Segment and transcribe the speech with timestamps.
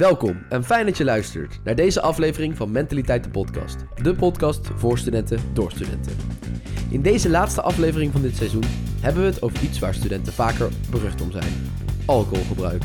[0.00, 3.76] Welkom en fijn dat je luistert naar deze aflevering van Mentaliteit de Podcast.
[4.02, 6.16] De podcast voor studenten door studenten.
[6.90, 8.64] In deze laatste aflevering van dit seizoen
[9.00, 11.52] hebben we het over iets waar studenten vaker berucht om zijn:
[12.04, 12.82] alcoholgebruik.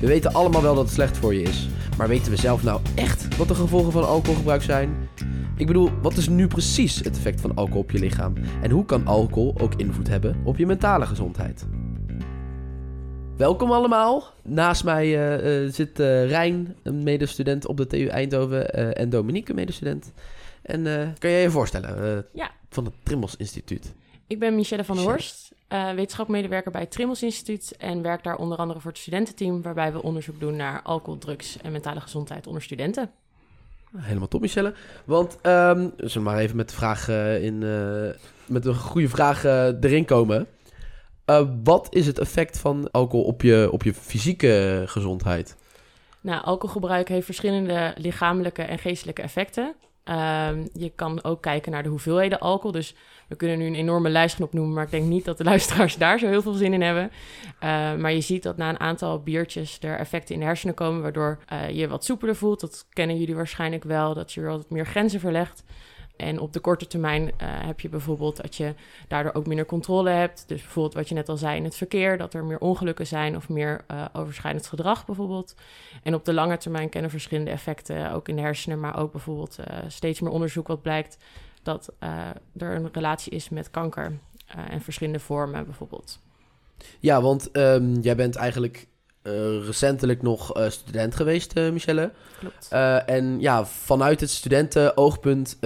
[0.00, 2.80] We weten allemaal wel dat het slecht voor je is, maar weten we zelf nou
[2.94, 5.08] echt wat de gevolgen van alcoholgebruik zijn?
[5.56, 8.34] Ik bedoel, wat is nu precies het effect van alcohol op je lichaam?
[8.62, 11.66] En hoe kan alcohol ook invloed hebben op je mentale gezondheid?
[13.42, 14.24] Welkom allemaal.
[14.42, 19.50] Naast mij uh, uh, zit uh, Rijn, een medestudent op de TU Eindhoven, en Dominique,
[19.50, 20.12] een medestudent.
[20.62, 20.82] En
[21.18, 22.26] kan jij je voorstellen?
[22.32, 22.50] ja.
[22.68, 23.94] Van het Trimmels Instituut.
[24.26, 28.58] Ik ben Michelle van der Horst, wetenschapmedewerker bij het Trimmels Instituut en werk daar onder
[28.58, 32.62] andere voor het studententeam, waarbij we onderzoek doen naar alcohol, drugs en mentale gezondheid onder
[32.62, 33.10] studenten.
[33.96, 34.74] Helemaal top, Michelle.
[35.04, 37.08] Want um, zullen we maar even met de vraag
[37.40, 37.58] in,
[38.46, 40.46] met een goede vraag erin komen.
[41.26, 45.56] Uh, wat is het effect van alcohol op je, op je fysieke gezondheid?
[46.20, 49.74] Nou, alcoholgebruik heeft verschillende lichamelijke en geestelijke effecten.
[50.04, 52.72] Uh, je kan ook kijken naar de hoeveelheden alcohol.
[52.72, 52.94] Dus
[53.28, 55.96] we kunnen nu een enorme lijst gaan opnoemen, maar ik denk niet dat de luisteraars
[55.96, 57.10] daar zo heel veel zin in hebben.
[57.54, 61.02] Uh, maar je ziet dat na een aantal biertjes er effecten in de hersenen komen,
[61.02, 62.60] waardoor uh, je wat soepeler voelt.
[62.60, 65.64] Dat kennen jullie waarschijnlijk wel, dat je weer wat meer grenzen verlegt.
[66.22, 68.74] En op de korte termijn uh, heb je bijvoorbeeld dat je
[69.08, 70.44] daardoor ook minder controle hebt.
[70.46, 73.36] Dus bijvoorbeeld wat je net al zei in het verkeer, dat er meer ongelukken zijn
[73.36, 75.54] of meer uh, overschrijdend gedrag bijvoorbeeld.
[76.02, 79.58] En op de lange termijn kennen verschillende effecten, ook in de hersenen, maar ook bijvoorbeeld
[79.88, 81.16] steeds meer onderzoek wat blijkt
[81.62, 81.92] dat
[82.56, 84.18] er een relatie is met kanker
[84.68, 86.20] en verschillende vormen bijvoorbeeld.
[86.98, 88.86] Ja, want um, jij bent eigenlijk
[89.22, 92.10] uh, recentelijk nog uh, student geweest, uh, Michelle.
[92.38, 92.68] Klopt.
[93.06, 95.56] en ja, vanuit het studentenoogpunt,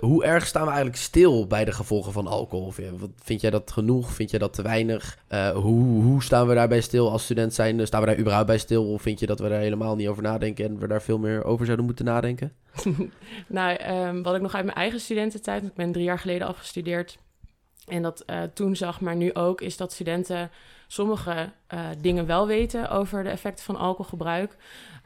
[0.00, 2.72] hoe erg staan we eigenlijk stil bij de gevolgen van alcohol?
[2.96, 4.12] Wat, vind jij dat genoeg?
[4.12, 5.18] Vind jij dat te weinig?
[5.54, 7.86] hoe, hoe staan we daarbij stil als student zijn?
[7.86, 8.92] Staan we daar überhaupt bij stil?
[8.92, 11.44] Of vind je dat we daar helemaal niet over nadenken en we daar veel meer
[11.44, 12.52] over zouden moeten nadenken?
[13.46, 17.18] nou, um, wat ik nog uit mijn eigen studententijd, ik ben drie jaar geleden afgestudeerd.
[17.86, 18.24] En dat
[18.54, 20.50] toen zag, maar nu ook, is dat studenten
[20.86, 24.56] sommige uh, dingen wel weten over de effecten van alcoholgebruik.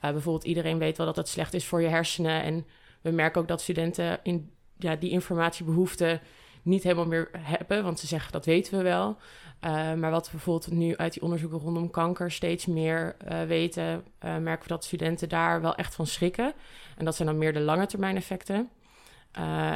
[0.04, 2.42] Uh, bijvoorbeeld iedereen weet wel dat het slecht is voor je hersenen.
[2.42, 2.66] En
[3.00, 6.20] we merken ook dat studenten in, ja, die informatiebehoeften
[6.62, 9.16] niet helemaal meer hebben, want ze zeggen dat weten we wel.
[9.64, 13.16] Uh, maar wat we bijvoorbeeld nu uit die onderzoeken rondom kanker steeds meer
[13.46, 16.52] weten, merken we dat studenten daar wel echt van schrikken.
[16.96, 18.68] En dat zijn dan meer de lange termijn effecten.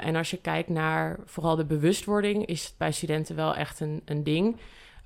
[0.00, 4.02] en als je kijkt naar vooral de bewustwording, is het bij studenten wel echt een,
[4.04, 4.56] een ding.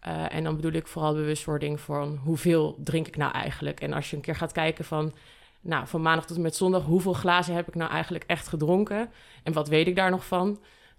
[0.07, 3.81] Uh, en dan bedoel ik vooral bewustwording van hoeveel drink ik nou eigenlijk.
[3.81, 5.15] En als je een keer gaat kijken van,
[5.61, 9.09] nou, van maandag tot en met zondag, hoeveel glazen heb ik nou eigenlijk echt gedronken?
[9.43, 10.59] En wat weet ik daar nog van?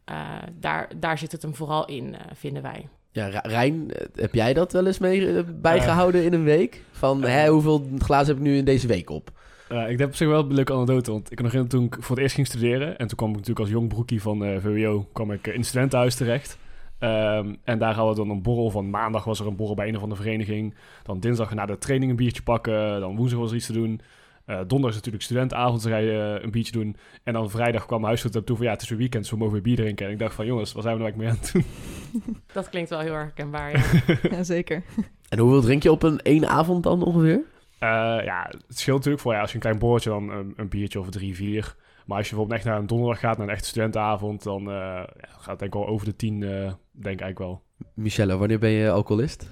[0.09, 2.87] Uh, daar, daar zit het hem vooral in, uh, vinden wij.
[3.11, 6.83] Ja, Rijn, heb jij dat wel eens mee bijgehouden in een week?
[6.91, 9.31] Van hè, hoeveel glazen heb ik nu in deze week op?
[9.71, 11.85] Uh, ik heb op zich wel een leuke anekdote, want ik kan nog in toen
[11.85, 12.97] ik voor het eerst ging studeren...
[12.97, 15.65] en toen kwam ik natuurlijk als jong broekie van uh, VWO kwam ik in het
[15.65, 16.57] studentenhuis terecht...
[16.99, 18.89] Um, en daar hadden we dan een borrel van.
[18.89, 20.75] Maandag was er een borrel bij een of andere vereniging.
[21.03, 22.99] Dan dinsdag na de training een biertje pakken.
[22.99, 24.01] Dan woensdag was er iets te doen.
[24.47, 26.95] Uh, donderdag is natuurlijk studentavond, dan ga je uh, een biertje doen.
[27.23, 29.53] En dan vrijdag kwam huisgoed toe van ja, het is weer weekend, dus we mogen
[29.53, 30.05] weer bier drinken.
[30.05, 32.35] En ik dacht van jongens, wat zijn we nou eigenlijk mee aan het doen?
[32.53, 33.83] Dat klinkt wel heel erg herkenbaar, ja.
[34.37, 34.83] ja zeker.
[35.29, 37.41] En hoeveel drink je op een één avond dan ongeveer?
[37.79, 37.89] Uh,
[38.23, 40.99] ja, het scheelt natuurlijk voor ja, als je een klein borreltje dan een, een biertje
[40.99, 41.75] of drie, vier.
[42.05, 44.73] Maar als je bijvoorbeeld echt naar een donderdag gaat, naar een echte studentenavond, dan uh,
[44.75, 46.71] ja, gaat het denk ik wel over de tien, uh,
[47.01, 47.63] denk ik eigenlijk wel.
[47.93, 49.49] Michelle, wanneer ben je alcoholist?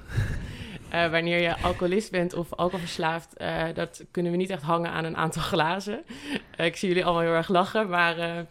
[0.93, 5.03] Uh, wanneer je alcoholist bent of alcoholverslaafd, uh, dat kunnen we niet echt hangen aan
[5.03, 6.03] een aantal glazen.
[6.59, 8.45] Uh, ik zie jullie allemaal heel erg lachen, maar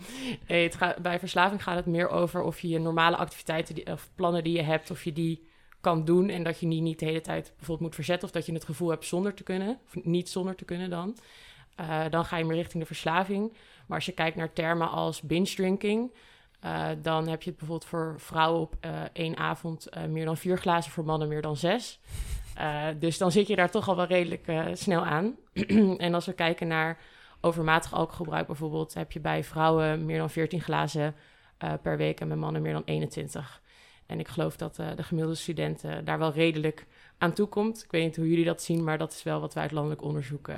[0.47, 4.11] het gaat, bij verslaving gaat het meer over of je je normale activiteiten die, of
[4.15, 5.49] plannen die je hebt, of je die
[5.81, 8.47] kan doen en dat je die niet de hele tijd bijvoorbeeld moet verzetten of dat
[8.47, 11.17] je het gevoel hebt zonder te kunnen, of niet zonder te kunnen dan.
[12.11, 13.53] dan ga je meer richting de verslaving.
[13.87, 16.11] Maar als je kijkt naar termen als binge drinking,
[16.65, 20.37] uh, dan heb je het bijvoorbeeld voor vrouwen op uh, één avond uh, meer dan
[20.37, 22.01] vier glazen, voor mannen meer dan zes.
[22.99, 25.35] dus dan zit je daar toch al wel redelijk snel aan.
[25.99, 26.99] en als we kijken naar
[27.41, 31.15] overmatig alcoholgebruik bijvoorbeeld, heb je bij vrouwen meer dan 14 glazen
[31.83, 33.61] per week en bij mannen meer dan 21.
[34.07, 36.87] En ik geloof dat de gemiddelde student daar wel redelijk
[37.19, 37.85] aan toe komt.
[37.85, 40.03] Ik weet niet hoe jullie dat zien, maar dat is wel wat wij uit landelijk
[40.03, 40.51] onderzoek.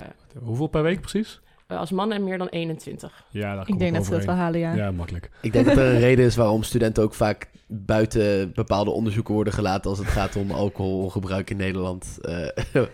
[0.43, 1.41] Hoeveel per week precies?
[1.69, 3.25] Uh, als man en meer dan 21.
[3.31, 4.75] Ja, dat ik denk dat ze dat wel halen, ja.
[4.75, 5.31] Ja, makkelijk.
[5.41, 9.53] Ik denk dat er een reden is waarom studenten ook vaak buiten bepaalde onderzoeken worden
[9.53, 12.19] gelaten als het gaat om alcoholgebruik in Nederland.
[12.23, 12.49] Uh,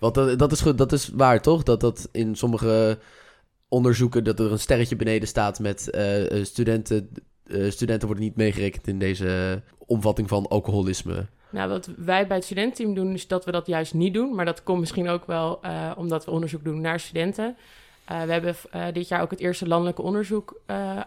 [0.00, 1.62] want dat, dat, is goed, dat is waar, toch?
[1.62, 2.98] Dat dat in sommige
[3.68, 7.10] onderzoeken dat er een sterretje beneden staat met uh, studenten.
[7.68, 11.26] studenten worden niet meegerekend in deze omvatting van alcoholisme.
[11.54, 14.34] Nou, wat wij bij het studententeam doen, is dat we dat juist niet doen.
[14.34, 17.56] Maar dat komt misschien ook wel uh, omdat we onderzoek doen naar studenten.
[18.12, 20.60] Uh, we hebben uh, dit jaar ook het eerste landelijke onderzoek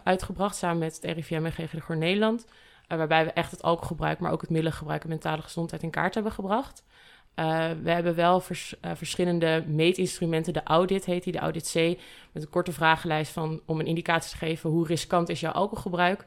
[0.04, 0.56] uitgebracht...
[0.56, 2.46] samen met het RIVM en GGD Nederland...
[2.88, 5.02] waarbij we echt het alcoholgebruik, maar ook het middelengebruik...
[5.02, 6.84] en mentale gezondheid in kaart hebben gebracht.
[7.82, 10.52] we hebben wel vers, verschillende meetinstrumenten.
[10.52, 11.98] De audit heet die, de audit C...
[12.32, 14.70] met een korte vragenlijst van, om een indicatie te geven...
[14.70, 16.26] hoe riskant is jouw alcoholgebruik...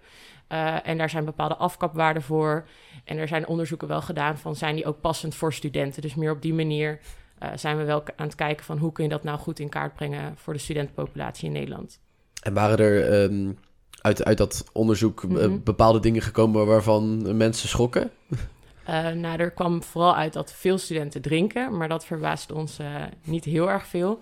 [0.83, 2.67] En daar zijn bepaalde afkapwaarden voor.
[3.03, 6.01] En er zijn onderzoeken wel gedaan van zijn die ook passend voor studenten.
[6.01, 6.99] Dus meer op die manier
[7.43, 9.69] uh, zijn we wel aan het kijken van hoe kun je dat nou goed in
[9.69, 11.99] kaart brengen voor de studentenpopulatie in Nederland.
[12.41, 13.57] En waren er um,
[14.01, 15.63] uit, uit dat onderzoek mm -hmm.
[15.63, 18.11] bepaalde dingen gekomen waarvan mensen schokken?
[18.89, 22.79] Uh, nou, er kwam vooral uit dat veel studenten drinken, maar dat verbaasde ons
[23.23, 24.19] niet heel erg veel.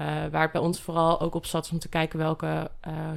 [0.00, 2.70] Uh, waar het bij ons vooral ook op zat om te kijken welke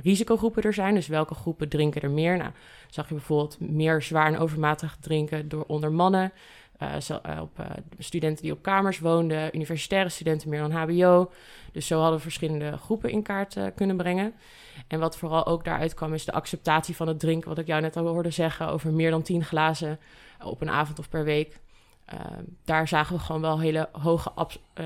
[0.03, 0.93] risicogroepen er zijn.
[0.93, 2.37] Dus welke groepen drinken er meer.
[2.37, 2.51] Nou,
[2.89, 6.31] zag je bijvoorbeeld meer zwaar en overmatig drinken door onder mannen.
[6.81, 7.65] Uh, zo, op
[7.97, 11.31] studenten die op kamers woonden, universitaire studenten meer dan HBO.
[11.71, 14.33] Dus zo hadden we verschillende groepen in kaart kunnen brengen.
[14.87, 17.49] En wat vooral ook daaruit kwam, is de acceptatie van het drinken.
[17.49, 19.99] Wat ik jou net al hoorde zeggen over meer dan 10 glazen
[20.43, 21.59] op een avond of per week.
[22.13, 22.19] Uh,
[22.65, 24.31] daar zagen we gewoon wel hele hoge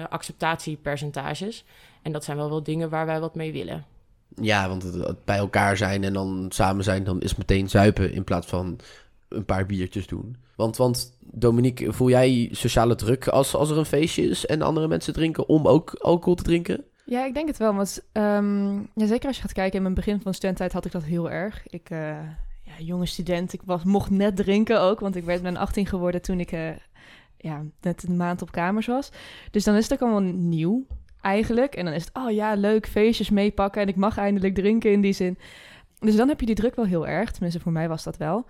[0.10, 1.64] acceptatiepercentages.
[2.02, 3.86] En dat zijn wel wel dingen waar wij wat mee willen.
[4.36, 8.24] Ja, want het, bij elkaar zijn en dan samen zijn, dan is meteen zuipen in
[8.24, 8.80] plaats van
[9.32, 10.36] een paar biertjes doen.
[10.56, 14.88] Want, want Dominique, voel jij sociale druk als, als er een feestje is en andere
[14.88, 16.84] mensen drinken om ook alcohol te drinken?
[17.06, 17.74] Ja, ik denk het wel.
[17.74, 20.92] Want um, ja, zeker als je gaat kijken, in mijn begin van studententijd had ik
[20.92, 21.68] dat heel erg.
[21.68, 22.00] Ik, uh,
[22.64, 26.22] ja, jonge student, ik was, mocht net drinken ook, want ik werd ben 18 geworden
[26.22, 26.70] toen ik uh,
[27.38, 29.12] ja, net een maand op kamers was.
[29.52, 30.86] Dus dan is het ook allemaal nieuw
[31.22, 31.76] eigenlijk.
[31.76, 35.02] En dan is het, oh ja, leuk, feestjes meepakken en ik mag eindelijk drinken in
[35.02, 35.38] die zin.
[36.00, 37.32] Dus dan heb je die druk wel heel erg.
[37.32, 38.46] Tenminste, voor mij was dat wel.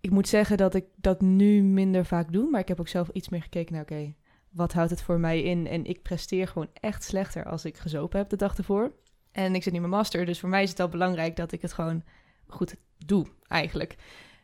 [0.00, 3.08] Ik moet zeggen dat ik dat nu minder vaak doe, maar ik heb ook zelf
[3.08, 4.14] iets meer gekeken naar, oké,
[4.50, 5.66] wat houdt het voor mij in?
[5.66, 8.92] En ik presteer gewoon echt slechter als ik gezopen heb de dag ervoor.
[9.32, 11.62] En ik zit niet mijn master, dus voor mij is het wel belangrijk dat ik
[11.62, 12.02] het gewoon
[12.46, 13.96] goed doe, eigenlijk.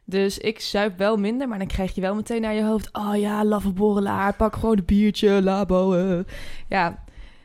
[0.04, 2.88] Dus ik zuip wel minder, maar dan krijg je wel meteen naar je hoofd...
[2.92, 5.94] oh ja, laffe borrelaar, pak gewoon een biertje, labo.
[5.94, 6.24] Uh.
[6.68, 7.04] Ja,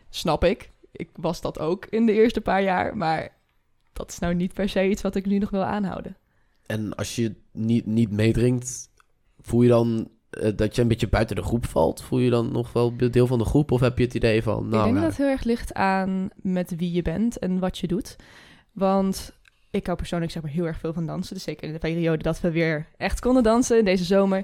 [0.10, 0.72] snap ik.
[0.92, 3.30] Ik was dat ook in de eerste paar jaar, maar
[3.94, 6.18] dat is nou niet per se iets wat ik nu nog wil aanhouden.
[6.70, 8.90] En als je niet, niet meedrinkt,
[9.40, 12.02] voel je dan uh, dat je een beetje buiten de groep valt?
[12.02, 14.54] Voel je dan nog wel deel van de groep of heb je het idee van...
[14.54, 17.60] Nou, ik denk nou, dat het heel erg ligt aan met wie je bent en
[17.60, 18.16] wat je doet.
[18.72, 19.34] Want
[19.70, 21.34] ik hou persoonlijk zeg maar heel erg veel van dansen.
[21.34, 24.38] Dus zeker in de periode dat we weer echt konden dansen, deze zomer.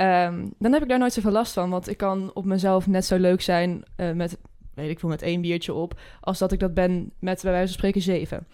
[0.00, 1.70] Um, dan heb ik daar nooit zoveel last van.
[1.70, 4.38] Want ik kan op mezelf net zo leuk zijn uh, met,
[4.74, 6.00] weet ik veel, met één biertje op...
[6.20, 8.46] als dat ik dat ben met, bij wijze van spreken, zeven.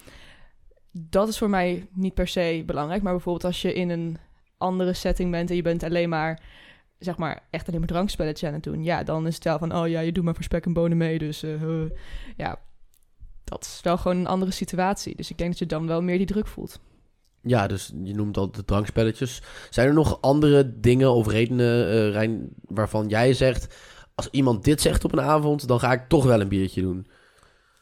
[0.93, 3.03] Dat is voor mij niet per se belangrijk.
[3.03, 4.19] Maar bijvoorbeeld als je in een
[4.59, 5.51] andere setting bent...
[5.51, 6.43] en je bent alleen maar,
[6.99, 8.85] zeg maar, echt alleen maar drankspelletjes aan het doen...
[8.85, 10.97] ja, dan is het wel van, oh ja, je doet maar voor spek en bonen
[10.97, 11.19] mee.
[11.19, 11.91] Dus uh,
[12.37, 12.59] ja,
[13.45, 15.17] dat is wel gewoon een andere situatie.
[15.17, 16.81] Dus ik denk dat je dan wel meer die druk voelt.
[17.43, 19.43] Ja, dus je noemt al de drankspelletjes.
[19.71, 23.77] Zijn er nog andere dingen of redenen, Rijn, waarvan jij zegt...
[24.15, 27.07] als iemand dit zegt op een avond, dan ga ik toch wel een biertje doen?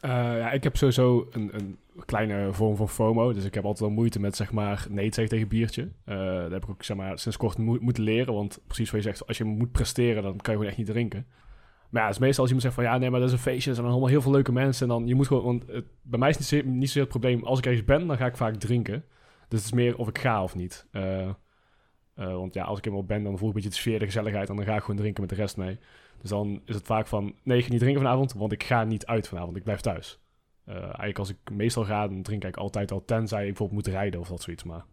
[0.04, 3.32] Uh, ja, ik heb sowieso een, een, kleine vorm van FOMO.
[3.32, 5.88] Dus ik heb altijd wel moeite met, zeg maar, nee zeggen tegen biertje.
[6.06, 8.34] Uh, dat heb ik ook, zeg maar, sinds kort mo moeten leren.
[8.34, 10.86] Want precies wat je zegt, als je moet presteren, dan kan je gewoon echt niet
[10.86, 11.26] drinken.
[11.90, 13.40] Maar ja, het is meestal als iemand zegt van ja, nee, maar dat is een
[13.40, 13.70] feestje.
[13.70, 14.88] Er zijn allemaal heel veel leuke mensen.
[14.88, 15.64] En dan je moet gewoon, want
[16.02, 17.44] bij mij is het niet, niet zozeer het probleem.
[17.44, 19.04] Als ik ergens ben, dan ga ik vaak drinken.
[19.48, 20.86] Dus het is meer of ik ga of niet.
[20.92, 21.30] Uh,
[22.14, 24.48] want ja, als ik eenmaal ben, dan voel ik een beetje de sfeer, de gezelligheid.
[24.48, 25.78] En dan ga ik gewoon drinken met de rest mee.
[26.20, 28.84] Dus dan is het vaak van nee, ik ga niet drinken vanavond, want ik ga
[28.84, 29.56] niet uit vanavond.
[29.56, 30.18] Ik blijf thuis.
[30.68, 33.04] Uh, eigenlijk als ik meestal ga, dan drink ik altijd al.
[33.04, 34.64] Tenzij ik bijvoorbeeld moet rijden of dat zoiets.
[34.64, 34.84] Maar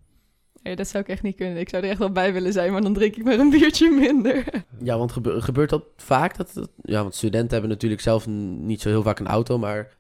[0.68, 1.58] Nee, dat zou ik echt niet kunnen.
[1.58, 3.90] Ik zou er echt wel bij willen zijn, maar dan drink ik maar een biertje
[3.90, 4.44] minder.
[4.84, 6.38] Ja, want gebe gebeurt dat vaak?
[6.38, 9.98] Dat, dat, ja, want studenten hebben natuurlijk zelf niet zo heel vaak een auto, maar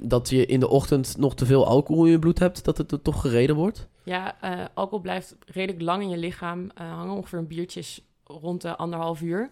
[0.00, 2.92] dat je in de ochtend nog te veel alcohol in je bloed hebt, dat het
[2.92, 3.88] er toch gereden wordt?
[4.04, 7.16] Ja, uh, alcohol blijft redelijk lang in je lichaam uh, hangen.
[7.16, 9.50] Ongeveer een biertje is rond de anderhalf uur.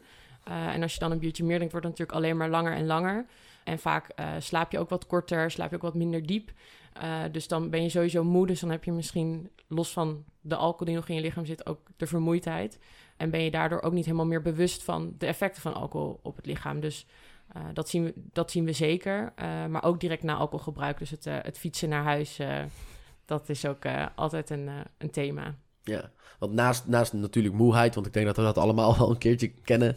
[0.49, 2.73] Uh, en als je dan een biertje meer drinkt, wordt het natuurlijk alleen maar langer
[2.73, 3.26] en langer.
[3.64, 6.50] En vaak slaap je ook wat korter, slaap je ook wat minder diep.
[7.02, 8.47] Uh, dus dan ben je sowieso moe.
[8.47, 11.67] Dus dan heb je misschien los van de alcohol die nog in je lichaam zit,
[11.67, 12.78] ook de vermoeidheid.
[13.17, 16.37] En ben je daardoor ook niet helemaal meer bewust van de effecten van alcohol op
[16.37, 16.81] het lichaam.
[16.81, 17.07] Dus
[17.73, 19.33] dat, zien we, dat zien we zeker.
[19.69, 20.99] Maar ook direct na alcoholgebruik.
[20.99, 22.40] Dus het, het fietsen naar huis,
[23.25, 25.55] dat is ook altijd een, een thema.
[25.88, 29.18] Ja, want naast, naast natuurlijk moeheid, want ik denk dat we dat allemaal wel een
[29.18, 29.97] keertje kennen.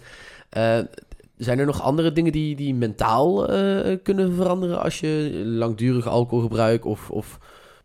[1.38, 6.86] Zijn er nog andere dingen die, die mentaal uh, kunnen veranderen als je langdurig alcoholgebruik
[6.86, 7.39] of, of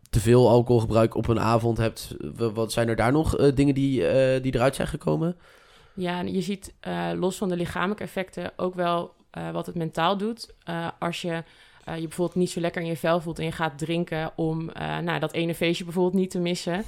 [0.09, 2.15] te veel alcoholgebruik op een avond hebt?
[2.35, 5.35] Wat zijn er daar nog uh, dingen die, uh, die eruit zijn gekomen?
[5.93, 10.17] Ja, je ziet uh, los van de lichamelijke effecten ook wel uh, wat het mentaal
[10.17, 10.53] doet.
[10.69, 11.43] Uh, als je
[11.95, 14.65] je bijvoorbeeld niet zo lekker in je vel voelt en je gaat drinken om
[15.03, 16.83] nou, dat ene feestje bijvoorbeeld niet te missen.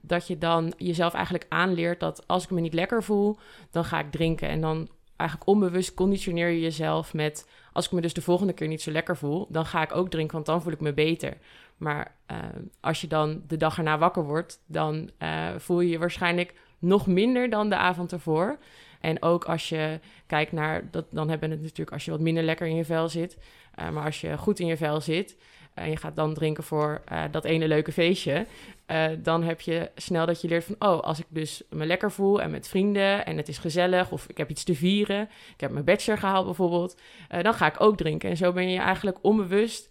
[0.00, 3.38] dat je dan jezelf eigenlijk aanleert dat als ik me niet lekker voel,
[3.70, 4.48] dan ga ik drinken.
[4.48, 7.48] En dan eigenlijk onbewust conditioneer je jezelf met...
[7.72, 9.46] als ik me dus de volgende keer niet zo lekker voel...
[9.48, 11.36] dan ga ik ook drinken, want dan voel ik me beter.
[11.76, 12.36] Maar uh,
[12.80, 14.62] als je dan de dag erna wakker wordt...
[14.66, 18.58] dan uh, voel je je waarschijnlijk nog minder dan de avond ervoor.
[19.00, 20.90] En ook als je kijkt naar...
[20.90, 23.38] Dat, dan hebben we het natuurlijk als je wat minder lekker in je vel zit...
[23.78, 25.36] Uh, maar als je goed in je vel zit
[25.74, 28.46] en je gaat dan drinken voor uh, dat ene leuke feestje,
[28.86, 32.12] uh, dan heb je snel dat je leert van, oh, als ik dus me lekker
[32.12, 35.22] voel en met vrienden en het is gezellig of ik heb iets te vieren,
[35.54, 37.00] ik heb mijn bachelor gehaald bijvoorbeeld,
[37.42, 38.30] dan ga ik ook drinken.
[38.30, 39.90] En zo ben je eigenlijk onbewust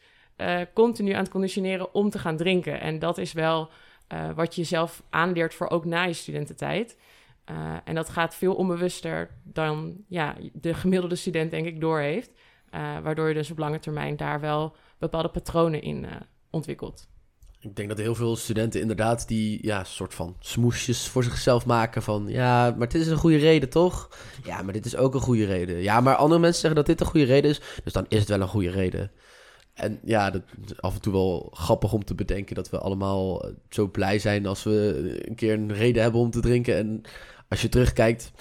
[0.74, 2.82] continu aan het conditioneren om te gaan drinken.
[2.82, 3.70] En dat is wel
[4.36, 6.98] wat je jezelf aanleert voor ook na je studententijd.
[7.84, 12.32] en dat gaat veel onbewuster dan ja, de gemiddelde student denk ik doorheeft.
[13.03, 16.12] Waardoor je dus op lange termijn daar wel bepaalde patronen in uh,
[16.50, 17.08] ontwikkelt.
[17.60, 22.03] Ik denk dat heel veel studenten inderdaad die ja, soort van smoesjes voor zichzelf maken
[22.03, 24.10] van ja, maar dit is een goede reden toch?
[24.44, 25.82] Ja, maar dit is ook een goede reden.
[25.82, 28.27] Ja, maar andere mensen zeggen dat dit een goede reden is, dus dan is het
[28.27, 29.12] wel een goede reden.
[29.74, 33.44] En ja, dat is af en toe wel grappig om te bedenken dat we allemaal
[33.44, 36.75] eh, zo blij zijn als we een keer een reden hebben om te drinken.
[36.75, 37.01] En
[37.48, 38.32] als je terugkijkt,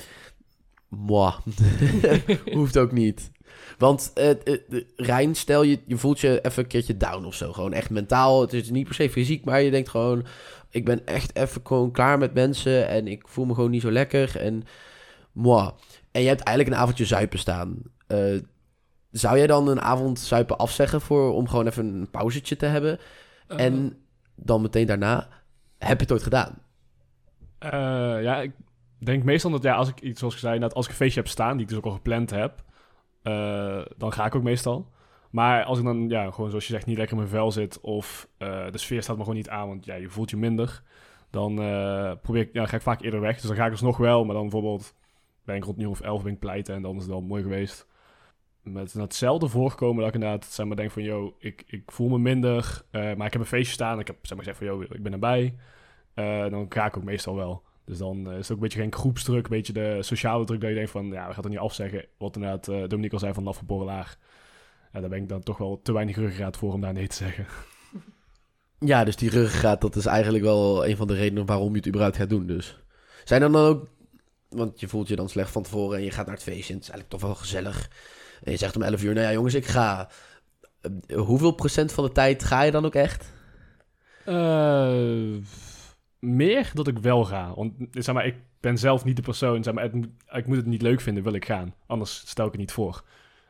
[0.88, 1.32] moi,
[2.52, 3.30] hoeft ook niet.
[3.78, 7.52] Want uh, uh, Rijn, stel je, je voelt je even een keertje down of zo.
[7.52, 8.40] Gewoon echt mentaal.
[8.40, 10.26] Het is niet per se fysiek, maar je denkt gewoon...
[10.70, 13.90] Ik ben echt even gewoon klaar met mensen en ik voel me gewoon niet zo
[13.90, 14.40] lekker.
[14.40, 14.64] En
[15.32, 15.70] moi.
[16.10, 17.82] En je hebt eigenlijk een avondje zuipen staan.
[18.08, 18.40] Uh,
[19.10, 22.98] zou jij dan een avond zuipen afzeggen voor, om gewoon even een pauzetje te hebben?
[23.46, 23.96] En
[24.34, 25.28] dan meteen daarna,
[25.78, 26.58] heb je het ooit gedaan?
[28.22, 28.52] ja, ik
[28.98, 31.20] denk meestal dat ja, als ik iets zoals ik zei, dat als ik een feestje
[31.20, 32.63] heb staan, die ik dus ook al gepland heb,
[33.24, 34.92] uh, dan ga ik ook meestal.
[35.30, 37.80] Maar als ik dan, ja, gewoon zoals je zegt, niet lekker in mijn vel zit
[37.80, 40.82] of uh, de sfeer staat me gewoon niet aan, want ja, je voelt je minder,
[41.30, 43.34] dan uh, probeer ik, ja, ga ik vaak eerder weg.
[43.34, 44.94] Dus dan ga ik dus nog wel, maar dan bijvoorbeeld
[45.44, 47.42] ben ik rond nu of elf ben ik pleiten en dan is het wel mooi
[47.42, 47.86] geweest.
[48.62, 52.18] Met hetzelfde voorkomen dat ik inderdaad, zeg maar, denk van, yo, ik, ik voel me
[52.18, 53.98] minder, maar ik heb een feestje staan.
[53.98, 55.54] Ik heb, zeg maar, gezegd van, yo, ik ben erbij.
[56.50, 57.62] dan ga ik ook meestal wel.
[57.84, 60.68] Dus dan is het ook een beetje geen groepsdruk, een beetje de sociale druk dat
[60.68, 62.04] je denkt van, ja, we gaan het niet afzeggen.
[62.18, 64.18] Wat inderdaad uh, Dominique al zei van Laffe Borrelaar.
[64.92, 67.14] Ja, daar ben ik dan toch wel te weinig ruggengraat voor om daar nee te
[67.14, 67.46] zeggen.
[68.78, 71.86] Ja, dus die ruggengraat, dat is eigenlijk wel een van de redenen waarom je het
[71.86, 72.78] überhaupt gaat doen dus.
[73.24, 73.88] Zijn er dan ook,
[74.48, 76.78] want je voelt je dan slecht van tevoren en je gaat naar het feestje en
[76.78, 77.90] het is eigenlijk toch wel gezellig.
[78.42, 80.08] En je zegt om 11 uur, nou ja jongens, ik ga.
[81.06, 83.32] Uh, hoeveel procent van de tijd ga je dan ook echt?
[84.26, 85.36] Uh,
[86.24, 87.54] meer dat ik wel ga.
[87.54, 89.62] Want zeg maar, ik ben zelf niet de persoon.
[89.62, 89.84] Zeg maar,
[90.30, 91.74] ik moet het niet leuk vinden, wil ik gaan.
[91.86, 93.04] Anders stel ik het niet voor.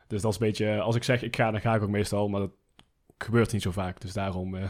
[0.07, 2.27] Dus dat is een beetje, als ik zeg ik ga, dan ga ik ook meestal.
[2.27, 2.51] Maar dat
[3.17, 4.01] gebeurt niet zo vaak.
[4.01, 4.55] Dus daarom.
[4.55, 4.63] Uh...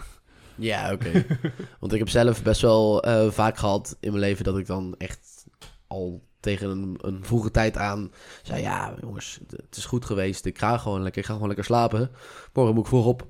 [0.56, 1.26] Ja, oké.
[1.80, 4.96] Want ik heb zelf best wel uh, vaak gehad in mijn leven dat ik dan
[4.98, 5.46] echt
[5.88, 8.12] al tegen een, een vroege tijd aan
[8.44, 10.46] zei: Ja, jongens, het is goed geweest.
[10.46, 12.10] Ik ga gewoon lekker, ik ga gewoon lekker slapen.
[12.54, 13.28] Morgen moet ik vroeg op.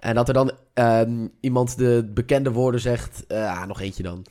[0.00, 4.24] En dat er dan um, iemand de bekende woorden zegt: uh, nog eentje dan.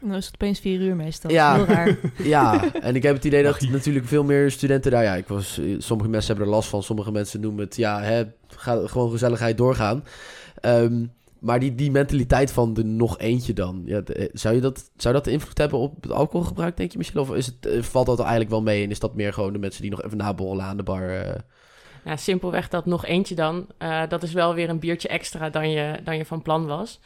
[0.00, 1.30] Dan is het opeens vier uur meestal.
[1.30, 1.98] Ja, heel raar.
[2.22, 5.02] ja, en ik heb het idee dat natuurlijk veel meer studenten daar.
[5.02, 6.82] Ja, ik was, sommige mensen hebben er last van.
[6.82, 10.04] Sommige mensen noemen het: ja, hè, ga, gewoon gezelligheid doorgaan.
[10.62, 11.12] Um,
[11.44, 15.14] maar die, die mentaliteit van de nog eentje dan, ja, eh, zou, je dat, zou
[15.14, 17.20] dat invloed hebben op het alcoholgebruik, denk je misschien?
[17.20, 19.58] Of is het, eh, valt dat eigenlijk wel mee en is dat meer gewoon de
[19.58, 21.10] mensen die nog even naborrelen aan de bar?
[21.10, 21.34] Uh...
[22.04, 23.66] Ja, simpelweg dat nog eentje dan.
[24.08, 27.00] Dat is wel weer een biertje extra dan je, dan je van plan was.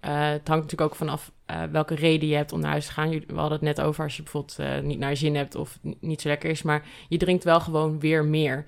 [0.00, 1.32] Het hangt natuurlijk ook vanaf
[1.70, 3.10] welke reden je hebt om naar huis te gaan.
[3.10, 6.20] We hadden het net over als je bijvoorbeeld niet naar je zin hebt of niet
[6.20, 6.62] zo lekker is.
[6.62, 8.64] Maar je drinkt wel gewoon weer meer.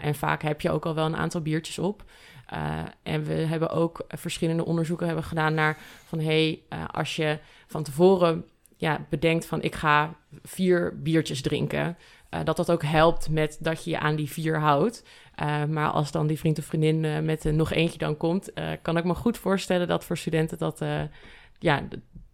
[0.00, 2.04] en vaak heb je ook al wel een aantal biertjes op.
[2.52, 7.38] Uh, en we hebben ook verschillende onderzoeken hebben gedaan naar van hey, uh, als je
[7.66, 8.44] van tevoren
[8.76, 11.96] ja, bedenkt van ik ga vier biertjes drinken,
[12.30, 15.04] uh, dat dat ook helpt met dat je je aan die vier houdt.
[15.68, 19.14] maar als dan die vriend of vriendin met nog eentje dan komt, kan ik me
[19.14, 20.80] goed voorstellen dat voor studenten dat,
[21.58, 21.82] ja,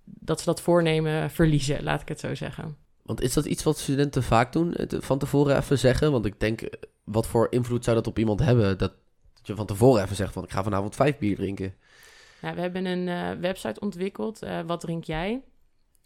[0.04, 2.76] dat ze dat voornemen verliezen, laat ik het zo zeggen.
[3.02, 6.12] Want is dat iets wat studenten vaak doen, van tevoren even zeggen?
[6.12, 6.68] Want ik denk,
[7.04, 8.78] wat voor invloed zou dat op iemand hebben?
[8.78, 8.92] Dat,
[9.42, 11.74] je van tevoren even zegt van ik ga vanavond vijf bier drinken.
[12.40, 14.42] We hebben een uh, website ontwikkeld.
[14.42, 15.42] Uh, wat drink jij?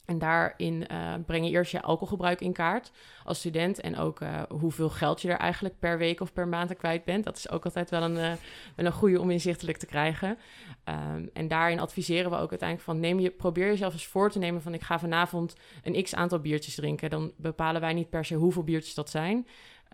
[0.05, 2.91] En daarin uh, breng je eerst je alcoholgebruik in kaart
[3.25, 3.81] als student.
[3.81, 7.25] En ook hoeveel geld je er eigenlijk per week of per maand kwijt bent.
[7.25, 8.39] Dat is ook altijd wel een,
[8.77, 10.39] een goede om inzichtelijk te krijgen.
[10.85, 13.01] Um, en daarin adviseren we ook uiteindelijk van...
[13.01, 14.75] Neem je, probeer jezelf eens voor te nemen van...
[14.75, 17.11] ik ga vanavond een x aantal biertjes drinken.
[17.11, 19.47] Dan bepalen wij niet per se hoeveel biertjes dat zijn.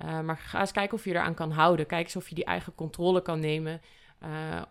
[0.04, 1.86] Maar ga eens kijken of je eraan kan houden.
[1.86, 3.80] Kijk eens of je die eigen controle kan nemen...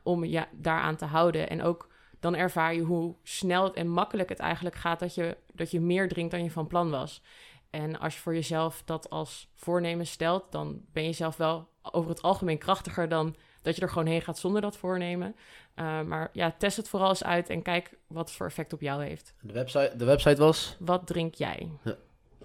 [0.04, 1.50] om je ja, daaraan te houden.
[1.50, 5.72] En ook dan ervaar je hoe snel en makkelijk het eigenlijk gaat dat je, dat
[5.72, 7.22] je meer drinkt dan je van plan was.
[7.70, 12.10] En als je voor jezelf dat als voornemen stelt, dan ben je zelf wel over
[12.10, 15.36] het algemeen krachtiger dan dat je er gewoon heen gaat zonder dat voornemen.
[15.76, 19.04] Uh, maar ja, test het vooral eens uit en kijk wat voor effect op jou
[19.04, 19.34] heeft.
[19.42, 20.76] De website, de website was?
[20.80, 21.72] Wat drink jij?
[21.84, 21.96] Ja,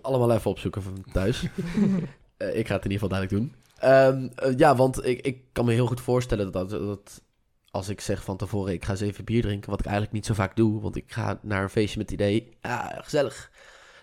[0.01, 1.45] allemaal even opzoeken van thuis.
[2.42, 3.54] uh, ik ga het in ieder geval duidelijk doen.
[3.90, 7.22] Um, uh, ja, want ik, ik kan me heel goed voorstellen dat, dat,
[7.70, 10.34] als ik zeg van tevoren, ik ga zeven bier drinken, wat ik eigenlijk niet zo
[10.34, 12.56] vaak doe, want ik ga naar een feestje met het idee,
[13.00, 13.50] gezellig.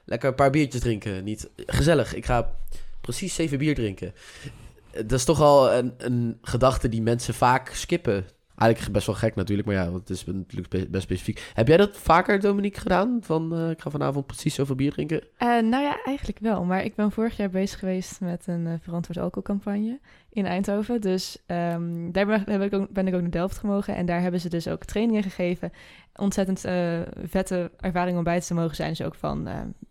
[0.05, 2.13] Lekker een paar biertjes drinken, niet gezellig.
[2.13, 2.55] Ik ga
[3.01, 4.13] precies zeven bier drinken.
[4.91, 8.25] Dat is toch al een, een gedachte die mensen vaak skippen.
[8.60, 11.51] Eigenlijk best wel gek natuurlijk, maar ja, het is natuurlijk best specifiek.
[11.54, 13.18] Heb jij dat vaker, Dominique, gedaan?
[13.22, 15.18] Van, uh, ik ga vanavond precies zoveel bier drinken?
[15.18, 16.63] Uh, nou ja, eigenlijk wel.
[16.63, 20.00] Maar ik ben vorig jaar bezig geweest met een uh, verantwoord alcoholcampagne
[20.30, 21.01] in Eindhoven.
[21.01, 23.96] Dus um, daar ben, ik ook, ben ik ook naar Delft gemogen.
[23.96, 25.72] En daar hebben ze dus ook trainingen gegeven.
[26.16, 26.60] Ontzettend
[27.24, 28.89] vette ervaring om bij te mogen zijn.
[28.89, 29.44] Dus ook van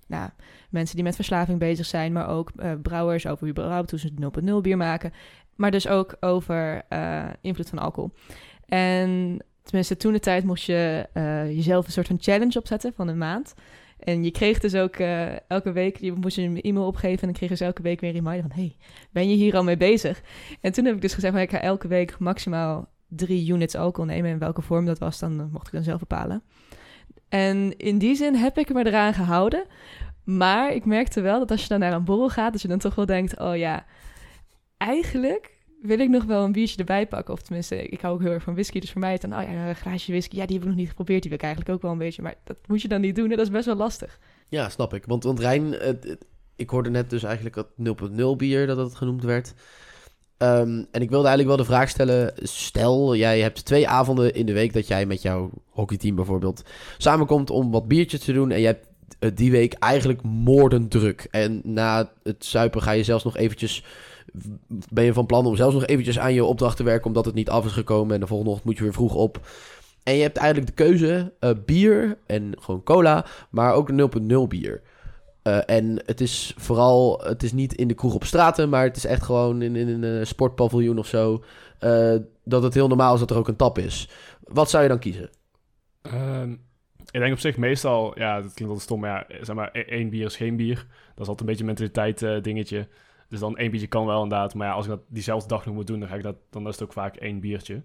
[0.07, 0.31] nou,
[0.71, 2.13] mensen die met verslaving bezig zijn.
[2.13, 2.51] Maar ook
[2.83, 4.13] brouwers over überhaupt hoe ze
[4.45, 5.13] 0.0 bier maken.
[5.57, 6.83] Maar dus ook over
[7.41, 8.13] invloed van alcohol.
[8.69, 13.09] En tenminste, toen de tijd moest je uh, jezelf een soort van challenge opzetten van
[13.09, 13.55] een maand.
[13.99, 17.27] En je kreeg dus ook uh, elke week, je moest je een e-mail opgeven en
[17.27, 18.77] dan kreeg je dus elke week weer een reminder van, hey,
[19.11, 20.23] ben je hier al mee bezig?
[20.61, 24.11] En toen heb ik dus gezegd, van, ik ga elke week maximaal drie units alcohol
[24.11, 24.31] nemen.
[24.31, 26.43] En welke vorm dat was, dan mocht ik dan zelf bepalen.
[27.29, 29.65] En in die zin heb ik me eraan gehouden.
[30.25, 32.79] Maar ik merkte wel dat als je dan naar een borrel gaat, dat je dan
[32.79, 33.85] toch wel denkt, oh ja,
[34.77, 37.35] eigenlijk wil ik nog wel een biertje erbij pakken.
[37.35, 38.81] Of tenminste, ik hou ook heel erg van whisky.
[38.81, 40.37] Dus voor mij het dan, oh ja, een glaasje whisky.
[40.37, 41.21] Ja, die heb ik nog niet geprobeerd.
[41.21, 42.23] Die wil ik eigenlijk ook wel een beetje.
[42.23, 43.31] Maar dat moet je dan niet doen.
[43.31, 44.19] En dat is best wel lastig.
[44.49, 45.05] Ja, snap ik.
[45.07, 45.75] Want, want Rijn,
[46.57, 47.69] ik hoorde net dus eigenlijk dat
[48.11, 49.55] 0.0 bier, dat het genoemd werd.
[50.39, 52.33] Um, en ik wilde eigenlijk wel de vraag stellen.
[52.43, 56.63] Stel, jij hebt twee avonden in de week dat jij met jouw hockeyteam bijvoorbeeld
[56.99, 58.51] samenkomt om wat biertjes te doen.
[58.51, 58.87] En je hebt
[59.35, 61.27] die week eigenlijk moordend druk.
[61.31, 63.85] En na het suipen ga je zelfs nog eventjes
[64.93, 67.35] ben je van plan om zelfs nog eventjes aan je opdracht te werken omdat het
[67.35, 69.41] niet af is gekomen en de volgende ochtend moet je weer vroeg op.
[70.03, 74.11] En je hebt eigenlijk de keuze uh, bier en gewoon cola, maar ook een
[74.45, 74.83] 0.0 bier.
[75.43, 78.97] Uh, en het is vooral, het is niet in de kroeg op straten, maar het
[78.97, 81.43] is echt gewoon in, in een sportpaviljoen of zo.
[82.45, 84.09] Dat het heel normaal is dat er ook een tap is.
[84.43, 85.31] Wat zou je dan kiezen?
[86.15, 86.61] Um,
[87.11, 90.11] ik denk op zich meestal, ja, dat klinkt altijd stom, maar ja, zeg maar, één
[90.11, 90.77] bier is geen bier.
[91.15, 92.89] Dat is altijd een beetje een mentaliteit dingetje.
[93.29, 94.55] Dus dan één biertje kan wel inderdaad.
[94.55, 96.67] Maar ja, als ik dat diezelfde dag nog moet doen, dan, ga ik dat, dan
[96.67, 97.83] is het ook vaak één biertje.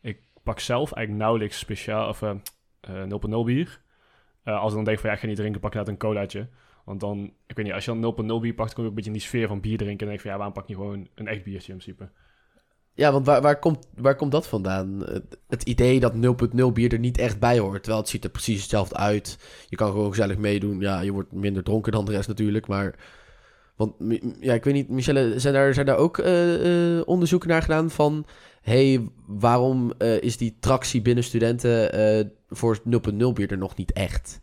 [0.00, 2.30] Ik pak zelf eigenlijk nauwelijks speciaal of uh,
[2.90, 3.80] uh, 0.0 bier.
[4.44, 5.96] Uh, als ik dan denk van ja, ik ga niet drinken, pak ik net een
[5.96, 6.48] colaatje.
[6.84, 9.02] Want dan, ik weet niet, als je dan 0.0 bier pakt, kom je ook een
[9.02, 10.00] beetje in die sfeer van bier drinken.
[10.00, 12.08] En denk van ja, waarom pak je gewoon een echt biertje in principe?
[12.94, 15.00] Ja, want waar, waar, komt, waar komt dat vandaan?
[15.04, 17.82] Het, het idee dat 0.0 bier er niet echt bij hoort.
[17.82, 19.38] Terwijl het ziet er precies hetzelfde uit.
[19.68, 20.80] Je kan gewoon gezellig meedoen.
[20.80, 22.66] Ja, je wordt minder dronken dan de rest natuurlijk.
[22.66, 22.94] Maar
[23.76, 23.94] want
[24.40, 27.90] ja, ik weet niet, Michelle, zijn daar, zijn daar ook uh, uh, onderzoeken naar gedaan
[27.90, 28.26] van...
[28.62, 32.82] hey, waarom uh, is die tractie binnen studenten voor 0.0
[33.32, 34.40] bier er nog niet echt?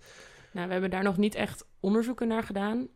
[0.52, 2.88] Nou, we hebben daar nog niet echt onderzoeken naar gedaan.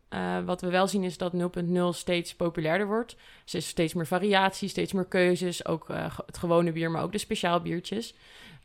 [0.44, 3.16] wat we wel zien is dat 0.0 steeds populairder wordt.
[3.44, 5.66] Dus er is steeds meer variatie, steeds meer keuzes.
[5.66, 5.88] Ook
[6.26, 8.14] het gewone bier, maar ook de speciaal biertjes.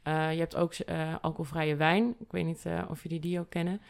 [0.04, 0.74] je hebt ook
[1.22, 2.16] alcoholvrije wijn.
[2.20, 3.82] Ik weet niet of jullie die ook kennen.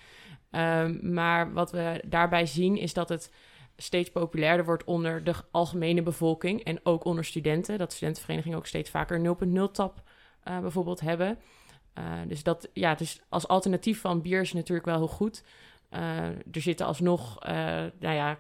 [0.54, 3.32] Ehm, maar wat we daarbij zien is dat het
[3.78, 7.78] steeds populairder wordt onder de algemene bevolking en ook onder studenten.
[7.78, 10.02] Dat studentenverenigingen ook steeds vaker 0.0 tap
[10.48, 11.38] uh, bijvoorbeeld hebben.
[11.98, 15.44] Uh, dus dat, ja, dus als alternatief van bier is natuurlijk wel heel goed.
[15.94, 18.40] Uh, er zitten alsnog, nou ja,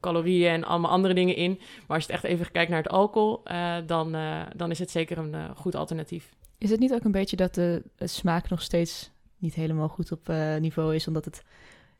[0.00, 1.60] calorieën en allemaal andere dingen in.
[1.86, 3.42] Maar als je echt even kijkt naar het alcohol,
[3.86, 4.16] dan,
[4.56, 6.34] dan is het zeker een goed alternatief.
[6.58, 10.12] Is het niet ook een beetje dat de, de smaak nog steeds niet helemaal goed
[10.12, 11.44] op niveau is, omdat het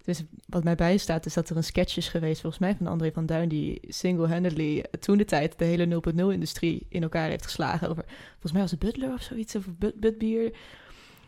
[0.08, 3.10] dus wat mij bijstaat is dat er een sketch is geweest, volgens mij van André
[3.12, 7.88] van Duin, die single-handedly toen de tijd de hele 0.0-industrie in elkaar heeft geslagen.
[7.88, 10.52] Over, volgens mij was het Butler of zoiets, of Butbier.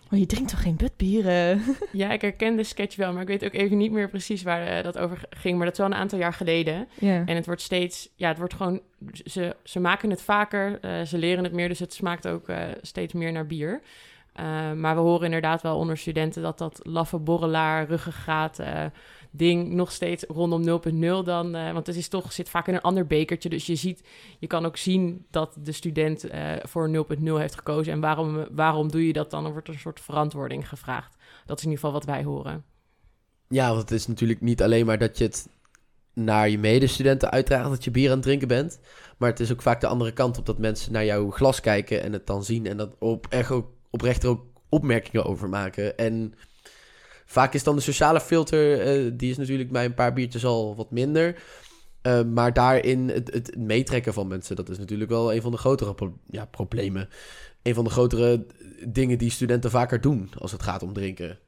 [0.08, 1.62] Maar je drinkt toch geen Butbieren?
[1.92, 4.78] Ja, ik herken de sketch wel, maar ik weet ook even niet meer precies waar
[4.78, 5.56] uh, dat over ging.
[5.56, 6.88] Maar dat is wel een aantal jaar geleden.
[6.98, 7.28] Yeah.
[7.28, 8.80] En het wordt steeds, ja, het wordt gewoon,
[9.24, 12.62] ze, ze maken het vaker, uh, ze leren het meer, dus het smaakt ook uh,
[12.82, 13.80] steeds meer naar bier.
[14.36, 18.84] Uh, maar we horen inderdaad wel onder studenten dat dat laffe borrelaar, ruggengraat uh,
[19.30, 21.56] ding nog steeds rondom 0.0 dan.
[21.56, 23.48] Uh, want het is toch, zit vaak in een ander bekertje.
[23.48, 24.04] Dus je ziet,
[24.38, 26.24] je kan ook zien dat de student
[26.62, 27.92] voor 0.0 heeft gekozen.
[27.92, 29.44] En waarom, waarom doe je dat dan?
[29.44, 31.16] Er wordt een soort verantwoording gevraagd.
[31.46, 32.64] Dat is in ieder geval wat wij horen.
[33.48, 35.48] Ja, want het is natuurlijk niet alleen maar dat je het
[36.12, 38.80] naar je medestudenten uitdraagt dat je bier aan het drinken bent.
[39.18, 42.02] Maar het is ook vaak de andere kant op dat mensen naar jouw glas kijken
[42.02, 42.66] en het dan zien.
[42.66, 45.98] En dat op, echt ook, oprecht er ook opmerkingen over maken.
[45.98, 46.34] En
[47.26, 50.76] vaak is dan de sociale filter, uh, die is natuurlijk bij een paar biertjes al
[50.76, 51.42] wat minder.
[52.02, 55.56] Uh, maar daarin het, het, meetrekken van mensen, dat is natuurlijk wel een van de
[55.56, 57.08] grotere ja, problemen.
[57.62, 58.46] Een van de grotere
[58.88, 61.38] dingen die studenten vaker doen als het gaat om drinken.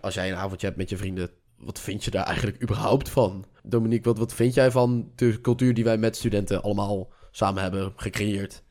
[0.00, 3.44] Als jij een avondje hebt met je vrienden, wat vind je daar eigenlijk überhaupt van?
[3.62, 7.92] Dominique, wat, wat vind jij van de cultuur die wij met studenten allemaal samen hebben
[7.96, 8.63] gecreëerd?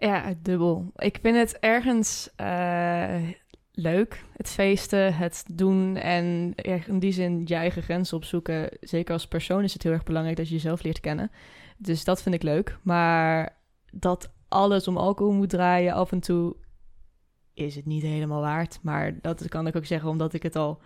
[0.00, 0.92] Ja, dubbel.
[0.96, 3.28] Ik vind het ergens uh,
[3.72, 6.54] leuk, het feesten, het doen en
[6.86, 8.68] in die zin je eigen grenzen opzoeken.
[8.80, 11.30] Zeker als persoon is het heel erg belangrijk dat je jezelf leert kennen.
[11.76, 12.78] Dus dat vind ik leuk.
[12.82, 13.56] Maar
[13.92, 16.56] dat alles om alcohol moet draaien af en toe
[17.54, 18.78] is het niet helemaal waard.
[18.82, 20.80] Maar dat kan ik ook zeggen omdat ik het al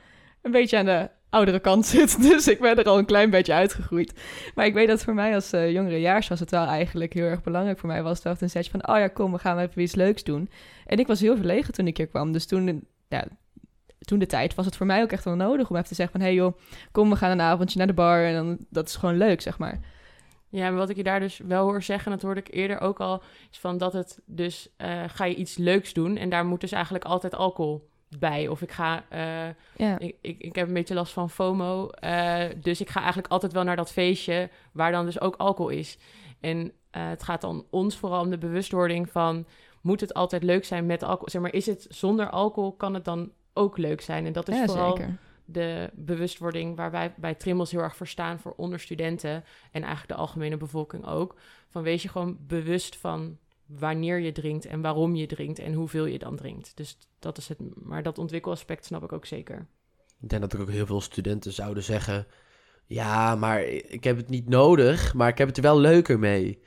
[0.44, 2.22] een beetje aan de oudere kant zit.
[2.30, 4.12] Dus ik ben er al een klein beetje uitgegroeid.
[4.54, 7.24] Maar ik weet dat voor mij als uh, jongere jaars was het wel eigenlijk heel
[7.24, 7.78] erg belangrijk.
[7.78, 9.94] Voor mij was het echt een setje van, oh ja, kom, we gaan even iets
[9.94, 10.50] leuks doen.
[10.87, 12.33] En ik was heel verlegen toen ik hier kwam.
[12.33, 13.24] Dus toen, ja,
[13.98, 16.18] toen de tijd was het voor mij ook echt wel nodig om even te zeggen
[16.18, 16.26] van...
[16.26, 16.59] hey joh,
[16.92, 19.59] kom, we gaan een avondje naar de bar en dan, dat is gewoon leuk, zeg
[19.59, 19.80] maar.
[20.48, 23.00] Ja, maar wat ik je daar dus wel hoor zeggen, dat hoorde ik eerder ook
[23.00, 26.61] al, is van dat het dus, uh, ga je iets leuks doen en daar moet
[26.61, 28.48] dus eigenlijk altijd alcohol bij.
[28.48, 29.05] Of ik ga.
[29.12, 29.18] Uh,
[29.77, 29.98] ja.
[29.98, 31.90] ik, ik, ik, heb een beetje last van FOMO.
[32.05, 35.70] Uh, dus ik ga eigenlijk altijd wel naar dat feestje waar dan dus ook alcohol
[35.70, 35.98] is.
[36.40, 36.70] En uh,
[37.09, 39.46] het gaat dan ons vooral om de bewustwording van.
[39.81, 41.31] Moet het altijd leuk zijn met alcohol?
[41.31, 44.27] Zeg maar, is het zonder alcohol, kan het dan ook leuk zijn?
[44.27, 45.16] En dat is ja, vooral zeker.
[45.44, 49.44] de bewustwording waar wij bij Trimmels heel erg voor staan voor onderstudenten.
[49.70, 51.35] En eigenlijk de algemene bevolking ook.
[51.68, 56.05] Van wees je gewoon bewust van wanneer je drinkt en waarom je drinkt en hoeveel
[56.05, 56.77] je dan drinkt.
[56.77, 57.59] Dus dat is het.
[57.74, 59.66] Maar dat ontwikkelaspect snap ik ook zeker.
[60.20, 62.27] Ik denk dat er ook heel veel studenten zouden zeggen:
[62.87, 66.62] Ja, maar ik heb het niet nodig, maar ik heb het er wel leuker mee.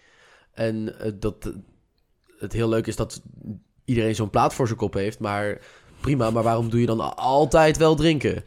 [0.52, 1.54] En uh, dat
[2.38, 3.22] het heel leuk is dat
[3.86, 5.62] iedereen zo'n plaat voor zijn kop heeft, maar
[6.02, 8.44] prima, maar waarom doe je dan altijd wel drinken?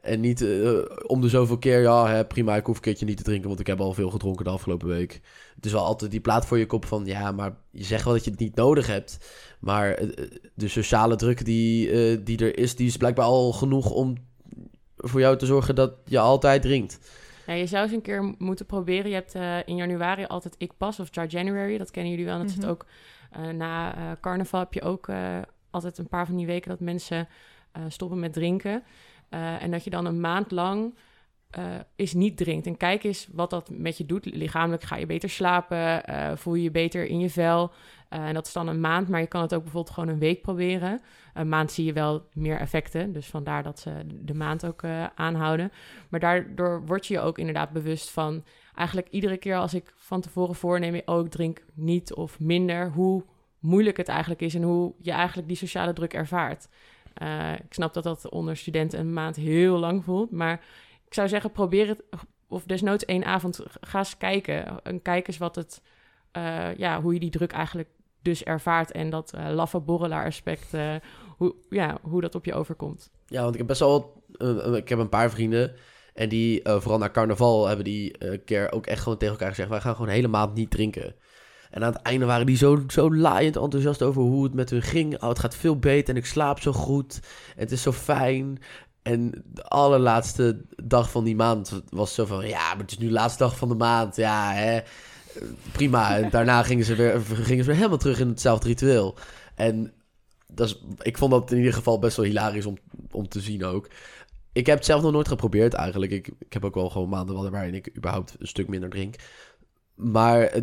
[0.00, 3.16] En niet uh, om de zoveel keer, ja, hè, prima, ik hoef een keertje niet
[3.16, 5.20] te drinken, want ik heb al veel gedronken de afgelopen week.
[5.54, 8.12] Het is wel altijd die plaat voor je kop van, ja, maar je zegt wel
[8.12, 9.18] dat je het niet nodig hebt.
[9.60, 10.10] Maar uh,
[10.54, 14.16] de sociale druk die, uh, die er is, die is blijkbaar al genoeg om
[14.96, 16.98] voor jou te zorgen dat je altijd drinkt.
[17.46, 19.10] Ja, je zou eens een keer moeten proberen.
[19.10, 19.34] Je hebt
[19.66, 22.38] in januari altijd Ik Pas of Jar January, dat kennen jullie wel.
[22.38, 22.62] Dat mm -hmm.
[22.62, 22.86] zit ook
[23.54, 25.08] na carnaval heb je ook
[25.70, 27.28] altijd een paar van die weken dat mensen
[27.88, 28.82] stoppen met drinken.
[29.30, 30.94] Uh, en dat je dan een maand lang
[31.58, 31.64] uh,
[31.96, 32.66] is niet drinkt.
[32.66, 34.24] En kijk eens wat dat met je doet.
[34.24, 37.72] Lichamelijk ga je beter slapen, uh, voel je je beter in je vel.
[38.08, 40.42] en dat is dan een maand, maar je kan het ook bijvoorbeeld gewoon een week
[40.42, 41.00] proberen.
[41.34, 45.72] Een maand zie je wel meer effecten, dus vandaar dat ze de maand ook aanhouden.
[46.08, 48.44] Maar daardoor word je je ook inderdaad bewust van...
[48.74, 51.02] eigenlijk iedere keer als ik van tevoren voorneem...
[51.04, 53.24] oh, ik drink niet of minder, hoe
[53.58, 54.54] moeilijk het eigenlijk is...
[54.54, 56.68] en hoe je eigenlijk die sociale druk ervaart.
[57.22, 60.30] Uh, ik snap dat dat onder studenten een maand heel lang voelt.
[60.30, 60.64] Maar
[61.06, 62.02] ik zou zeggen, probeer het.
[62.48, 64.82] Of desnoods één avond, ga eens kijken.
[64.82, 65.82] En kijk eens wat het,
[66.36, 67.88] uh, ja, hoe je die druk eigenlijk
[68.22, 68.92] dus ervaart.
[68.92, 70.72] En dat uh, laffe borrelaar aspect,
[71.36, 73.10] hoe, ja, hoe dat op je overkomt.
[73.26, 74.22] Ja, want ik heb best wel...
[74.74, 75.74] ik heb een paar vrienden...
[76.14, 79.68] En die, vooral na carnaval, hebben die keer ook echt gewoon tegen elkaar gezegd...
[79.68, 81.14] wij gaan gewoon een hele maand niet drinken.
[81.70, 84.82] En aan het einde waren die zo, zo laaiend enthousiast over hoe het met hun
[84.82, 85.22] ging.
[85.22, 87.20] Oh, het gaat veel beter en ik slaap zo goed.
[87.56, 88.58] Het is zo fijn.
[89.02, 92.48] En de allerlaatste dag van die maand was zo van...
[92.48, 94.16] Ja, maar het is nu de laatste dag van de maand.
[94.16, 94.80] Ja, hè.
[95.72, 96.16] Prima.
[96.18, 99.16] En daarna gingen ze, weer, gingen ze weer helemaal terug in hetzelfde ritueel.
[99.54, 99.92] En
[100.46, 102.78] dat is, ik vond dat in ieder geval best wel hilarisch om,
[103.10, 103.88] om te zien ook.
[104.52, 106.12] Ik heb het zelf nog nooit geprobeerd eigenlijk.
[106.12, 109.14] Ik, ik heb ook wel gewoon maanden waarin ik überhaupt een stuk minder drink.
[110.02, 110.62] Maar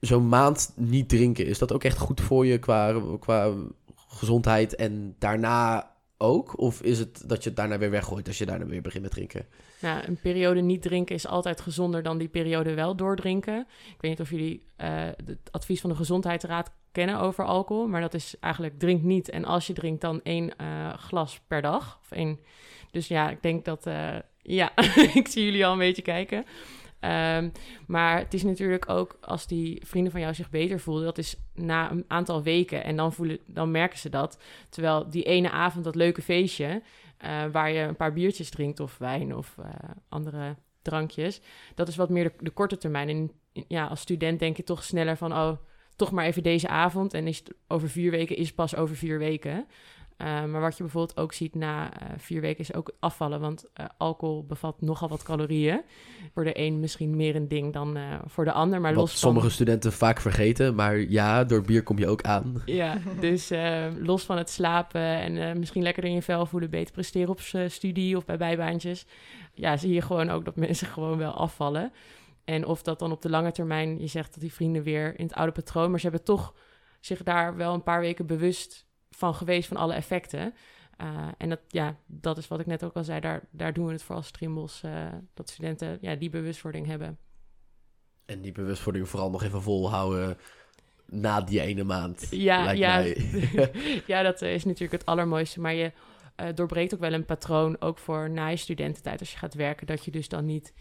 [0.00, 3.52] zo'n maand niet drinken, is dat ook echt goed voor je qua, qua
[4.08, 6.58] gezondheid en daarna ook?
[6.58, 9.12] Of is het dat je het daarna weer weggooit als je daarna weer begint met
[9.12, 9.46] drinken?
[9.80, 13.66] Nou, een periode niet drinken is altijd gezonder dan die periode wel doordrinken.
[13.86, 14.88] Ik weet niet of jullie uh,
[15.24, 19.30] het advies van de Gezondheidsraad kennen over alcohol, maar dat is eigenlijk drink niet.
[19.30, 21.98] En als je drinkt, dan één uh, glas per dag.
[22.02, 22.38] Of één.
[22.90, 23.86] Dus ja, ik denk dat.
[23.86, 24.76] Uh, ja,
[25.14, 26.44] ik zie jullie al een beetje kijken.
[27.00, 27.48] Ehm,
[27.86, 31.36] maar het is natuurlijk ook als die vrienden van jou zich beter voelen, dat is
[31.54, 34.38] na een aantal weken en dan, voelen, dan merken ze dat.
[34.68, 36.82] Terwijl die ene avond, dat leuke feestje,
[37.16, 39.64] eh, waar je een paar biertjes drinkt of wijn of eh,
[40.08, 41.40] andere drankjes,
[41.74, 43.08] dat is wat meer de, korte termijn.
[43.08, 43.30] En
[43.68, 45.52] ja, als student denk je toch sneller van, oh,
[45.96, 47.14] toch maar even deze avond.
[47.14, 49.66] En is het over vier weken, is pas over vier weken.
[50.22, 53.40] Uh, maar wat je bijvoorbeeld ook ziet na uh, vier weken is ook afvallen.
[53.40, 55.80] Want uh, alcohol bevat nogal wat calorieën.
[56.34, 58.80] Voor de een misschien meer een ding dan voor de ander.
[58.80, 59.18] Maar wat los van...
[59.18, 60.74] sommige studenten vaak vergeten.
[60.74, 62.62] Maar ja, door bier kom je ook aan.
[62.64, 63.50] Ja, dus
[63.98, 66.70] los van het slapen en misschien lekker in je vel voelen.
[66.70, 69.06] Beter presteren op studie of bij bijbaantjes.
[69.54, 71.92] Ja, zie je gewoon ook dat mensen gewoon wel afvallen.
[72.44, 75.24] En of dat dan op de lange termijn, je zegt dat die vrienden weer in
[75.24, 76.54] het oude patroon, maar ze hebben toch
[77.00, 80.54] zich daar wel een paar weken bewust van geweest van alle effecten.
[81.00, 83.86] Uh, en dat, ja, dat is wat ik net ook al zei, daar, daar doen
[83.86, 87.18] we het voor als Trimbos, uh, dat studenten ja, die bewustwording hebben.
[88.24, 90.36] En die bewustwording vooral nog even volhouden
[91.06, 92.26] na die ene maand.
[92.30, 92.98] Ja, ja.
[94.06, 95.92] ja dat is natuurlijk het allermooiste, maar je
[96.40, 99.86] uh, doorbreekt ook wel een patroon, ook voor na je studententijd als je gaat werken,
[99.86, 100.72] dat je dus dan niet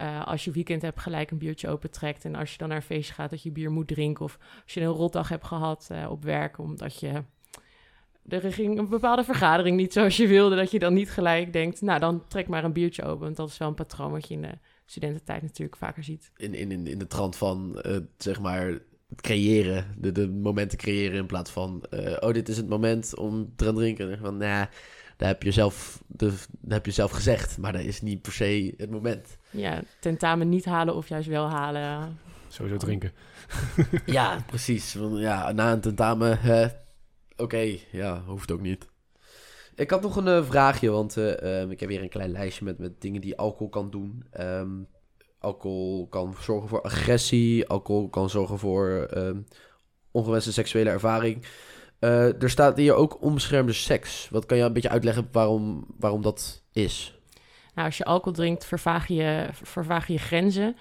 [0.00, 2.24] uh, als je weekend hebt, gelijk een biertje opentrekt.
[2.24, 4.24] En als je dan naar een feestje gaat, dat je bier moet drinken.
[4.24, 7.22] Of als je een rotdag hebt gehad uh, op werk, omdat je.
[8.28, 11.80] Er ging een bepaalde vergadering niet zoals je wilde, dat je dan niet gelijk denkt,
[11.80, 13.24] nou dan trek maar een biertje open.
[13.24, 16.30] Want dat is wel een patroon wat je in de studententijd natuurlijk vaker ziet.
[16.36, 18.66] In, in, in de trant van, uh, zeg maar,
[19.08, 21.82] het creëren, de, de momenten creëren in plaats van,
[22.20, 24.18] oh dit is het moment om te gaan drinken.
[24.18, 24.66] Van, nou, nah,
[25.16, 26.26] daar heb je zelf, de,
[26.60, 29.36] daar heb je zelf gezegd, maar dat is niet per se het moment.
[29.50, 32.18] Ja, tentamen niet halen of juist wel halen.
[32.48, 33.12] Sowieso drinken.
[34.06, 34.94] ja, precies.
[34.94, 36.38] Want ja, na een tentamen,
[37.36, 38.88] oké, ja, hoeft ook niet.
[39.74, 42.64] Ik had nog een uh, vraagje, want uh, um, ik heb weer een klein lijstje
[42.64, 44.24] met, met dingen die alcohol kan doen.
[44.40, 44.86] Um,
[45.38, 49.44] alcohol kan zorgen voor agressie, alcohol kan zorgen voor um,
[50.10, 51.46] ongewenste seksuele ervaring.
[52.00, 54.28] Uh, er staat hier ook onbeschermde seks.
[54.30, 57.20] Wat kan je een beetje uitleggen waarom, waarom dat is?
[57.74, 60.76] Nou, als je alcohol drinkt, vervaag je, vervaag je grenzen.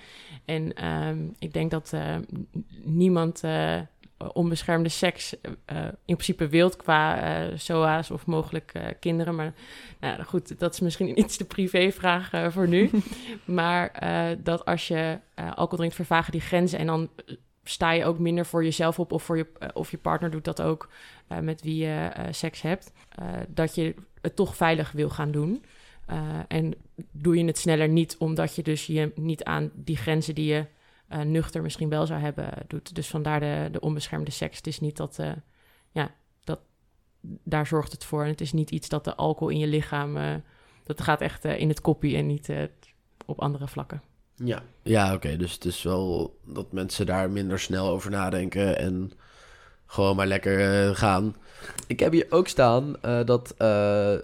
[0.46, 0.74] En
[1.39, 1.94] ik denk dat
[2.84, 3.41] niemand
[4.34, 5.36] onbeschermde seks
[6.06, 7.19] in principe wilt qua
[7.56, 9.36] SOA's of mogelijk kinderen.
[9.36, 9.54] Maar
[9.99, 12.89] nou, goed, dat is misschien iets te privé-vraag voor nu.
[13.45, 13.91] maar
[14.43, 17.10] dat als je alcohol drinkt, vervagen die grenzen en dan
[17.69, 20.62] sta je ook minder voor jezelf op of, voor je, of je partner doet dat
[20.62, 20.89] ook
[21.32, 22.91] uh, met wie je uh, seks hebt.
[23.19, 25.63] Uh, dat je het toch veilig wil gaan doen.
[26.47, 26.73] en
[27.12, 30.65] doe je het sneller niet omdat je dus je niet aan die grenzen die je
[31.08, 32.96] nuchter misschien wel zou hebben doet.
[32.96, 34.58] Dus vandaar de, de onbeschermde seks.
[34.58, 35.20] Het is niet dat,
[35.91, 36.12] ja,
[36.44, 36.60] dat,
[37.22, 38.24] daar zorgt het voor.
[38.24, 40.41] En het is niet iets dat de alcohol in je lichaam,
[40.84, 42.50] dat gaat echt in het koppie en niet
[43.26, 44.02] op andere vlakken.
[44.36, 45.38] Ja, ja oké.
[45.38, 49.12] Dus het is wel dat mensen daar minder snel over nadenken en
[49.86, 51.36] gewoon maar lekker uh, gaan.
[51.88, 54.15] Ik heb hier ook staan uh, dat uh,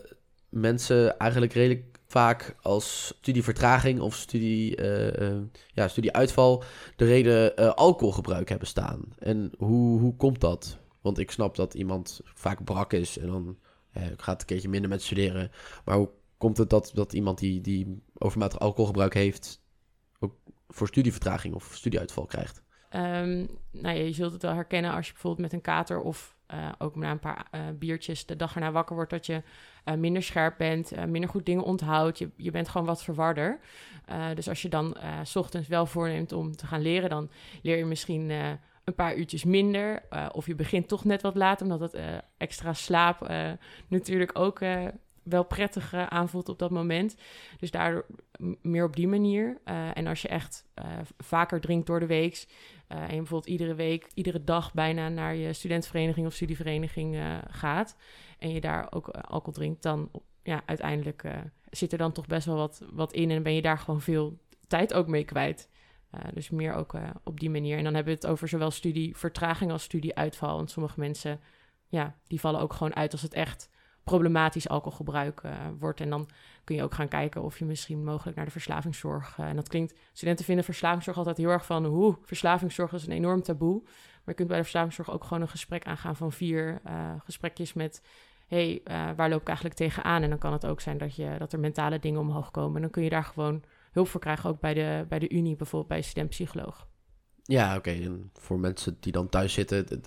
[0.49, 4.81] mensen eigenlijk redelijk vaak als studievertraging of studie,
[5.73, 6.63] ja, studieuitval
[6.95, 9.01] de reden alcoholgebruik hebben staan.
[9.19, 10.77] En hoe, hoe komt dat?
[11.01, 13.57] Want ik snap dat iemand vaak brak is en dan
[14.17, 15.51] gaat een keertje minder met studeren.
[15.85, 19.61] Maar hoe komt het dat, dat iemand die, die overmatig alcoholgebruik heeft
[20.67, 22.63] voor studievertraging of studieuitval krijgt?
[22.95, 26.35] Um, nou je zult het wel herkennen als je bijvoorbeeld met een kater of
[26.77, 29.41] ook na een paar uh, biertjes de dag erna wakker wordt, dat je
[29.85, 32.17] uh, minder scherp bent, minder goed dingen onthoudt.
[32.17, 33.59] Je, je bent gewoon wat verwarder.
[34.33, 37.29] dus als je dan s ochtends wel voorneemt om te gaan leren, dan
[37.61, 38.29] leer je misschien
[38.83, 40.03] een paar uurtjes minder.
[40.31, 42.01] of je begint toch net wat later, omdat het
[42.37, 43.31] extra slaap
[43.87, 44.59] natuurlijk ook
[45.23, 47.15] wel prettig aanvoelt op dat moment.
[47.59, 48.05] Dus daardoor
[48.61, 49.57] meer op die manier.
[49.93, 50.65] En als je echt
[51.17, 52.45] vaker drinkt door de week...
[52.91, 57.17] en je bijvoorbeeld iedere week, iedere dag bijna naar je studentvereniging of studievereniging
[57.49, 57.95] gaat...
[58.39, 60.11] en je daar ook alcohol drinkt, dan
[60.43, 61.23] ja, uiteindelijk
[61.69, 63.31] zit er dan toch best wel wat, wat in...
[63.31, 65.69] en ben je daar gewoon veel tijd ook mee kwijt.
[66.33, 67.77] dus meer ook op die manier.
[67.77, 70.55] En dan hebben we het over zowel studievertraging als studieuitval.
[70.55, 71.39] Want sommige mensen,
[71.87, 73.69] ja, die vallen ook gewoon uit als het echt
[74.03, 76.01] problematisch alcoholgebruik uh, wordt.
[76.01, 76.29] En dan
[76.63, 79.37] kun je ook gaan kijken of je misschien mogelijk naar de verslavingszorg.
[79.37, 83.13] Uh, en dat klinkt, studenten vinden verslavingszorg altijd heel erg van, hoe verslavingszorg is een
[83.13, 83.81] enorm taboe.
[83.83, 87.73] Maar je kunt bij de verslavingszorg ook gewoon een gesprek aangaan van vier uh, gesprekjes
[87.73, 88.01] met,
[88.47, 88.81] hey,
[89.15, 90.21] waar loop ik eigenlijk tegenaan?
[90.21, 92.75] En dan kan het ook zijn dat, je, dat er mentale dingen omhoog komen.
[92.75, 95.55] En dan kun je daar gewoon hulp voor krijgen, ook bij de, bij de Unie,
[95.55, 96.87] bijvoorbeeld bij studentpsycholoog.
[97.43, 97.91] Ja, oké.
[97.91, 100.01] En voor mensen die dan thuis zitten,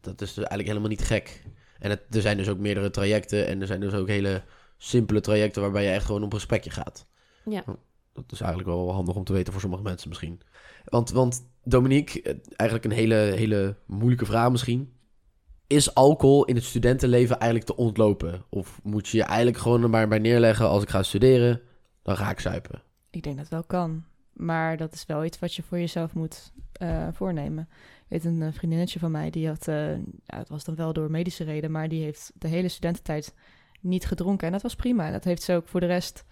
[0.00, 1.42] dat is dus eigenlijk helemaal niet gek.
[1.78, 4.42] En het, er zijn dus ook meerdere trajecten en er zijn dus ook hele
[4.76, 7.06] simpele trajecten waarbij je echt gewoon op een gesprekje gaat.
[7.44, 7.64] Ja.
[8.12, 10.40] Dat is eigenlijk wel handig om te weten voor sommige mensen misschien.
[10.84, 14.92] Want, want Dominique, eh, eigenlijk een hele, hele moeilijke vraag misschien.
[15.66, 18.44] Is alcohol in het studentenleven eigenlijk te ontlopen?
[18.48, 21.60] Of moet je je eigenlijk gewoon er maar bij neerleggen als ik ga studeren,
[22.02, 22.82] dan ga ik zuipen?
[23.10, 24.04] Ik denk dat het wel kan.
[24.32, 27.68] Maar dat is wel iets wat je voor jezelf moet eh, voornemen.
[28.14, 30.92] Ik weet een eh, vriendinnetje van mij, die had, eh, ja, het was dan wel
[30.92, 33.34] door medische reden, maar die heeft de hele studententijd
[33.80, 34.46] niet gedronken.
[34.46, 35.10] En dat was prima.
[35.10, 36.24] Dat heeft ze ook voor de rest,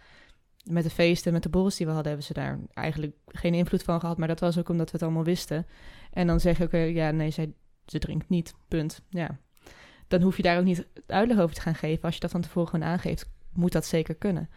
[0.65, 3.83] met de feesten, met de borrels die we hadden, hebben ze daar eigenlijk geen invloed
[3.83, 4.19] van gehad.
[4.19, 5.67] Maar dat was ook omdat we het allemaal wisten.
[6.13, 7.53] En dan zeg je ook, ja, nee, zij,
[7.87, 9.03] ze drinkt niet, punt.
[9.09, 9.39] Ja.
[10.09, 12.03] Dan hoef je daar ook niet uitleg over te gaan geven.
[12.03, 14.49] Als je dat van tevoren gewoon aangeeft, moet dat zeker kunnen.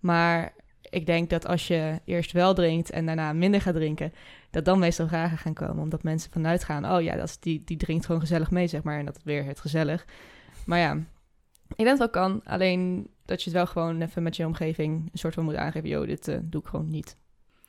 [0.00, 0.54] Maar
[0.90, 4.12] ik denk dat als je eerst wel drinkt en daarna minder gaat drinken,
[4.50, 5.82] dat dan meestal vragen gaan komen.
[5.82, 8.98] Omdat mensen vanuit gaan, oh ja, dat die, die drinkt gewoon gezellig mee, zeg maar.
[8.98, 10.06] En dat is weer het gezellig.
[10.66, 10.92] Maar ja,
[11.68, 12.40] ik denk dat wel kan.
[12.44, 15.88] Alleen dat je het wel gewoon even met je omgeving een soort van moet aangeven.
[15.88, 17.16] Yo, dit uh, doe ik gewoon niet.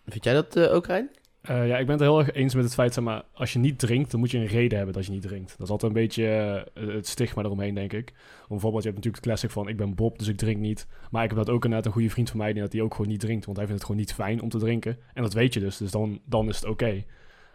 [0.05, 1.09] Vind jij dat uh, ook, Rijn?
[1.49, 3.59] Uh, ja, ik ben het heel erg eens met het feit, zeg maar, als je
[3.59, 5.49] niet drinkt, dan moet je een reden hebben dat je niet drinkt.
[5.57, 6.23] Dat is altijd een beetje
[6.73, 8.09] uh, het stigma eromheen, denk ik.
[8.41, 10.87] Om bijvoorbeeld, je hebt natuurlijk het classic van, ik ben Bob, dus ik drink niet.
[11.11, 12.95] Maar ik heb dat ook inderdaad een goede vriend van mij, die dat die ook
[12.95, 13.45] gewoon niet drinkt.
[13.45, 14.97] Want hij vindt het gewoon niet fijn om te drinken.
[15.13, 17.03] En dat weet je dus, dus dan, dan is het oké.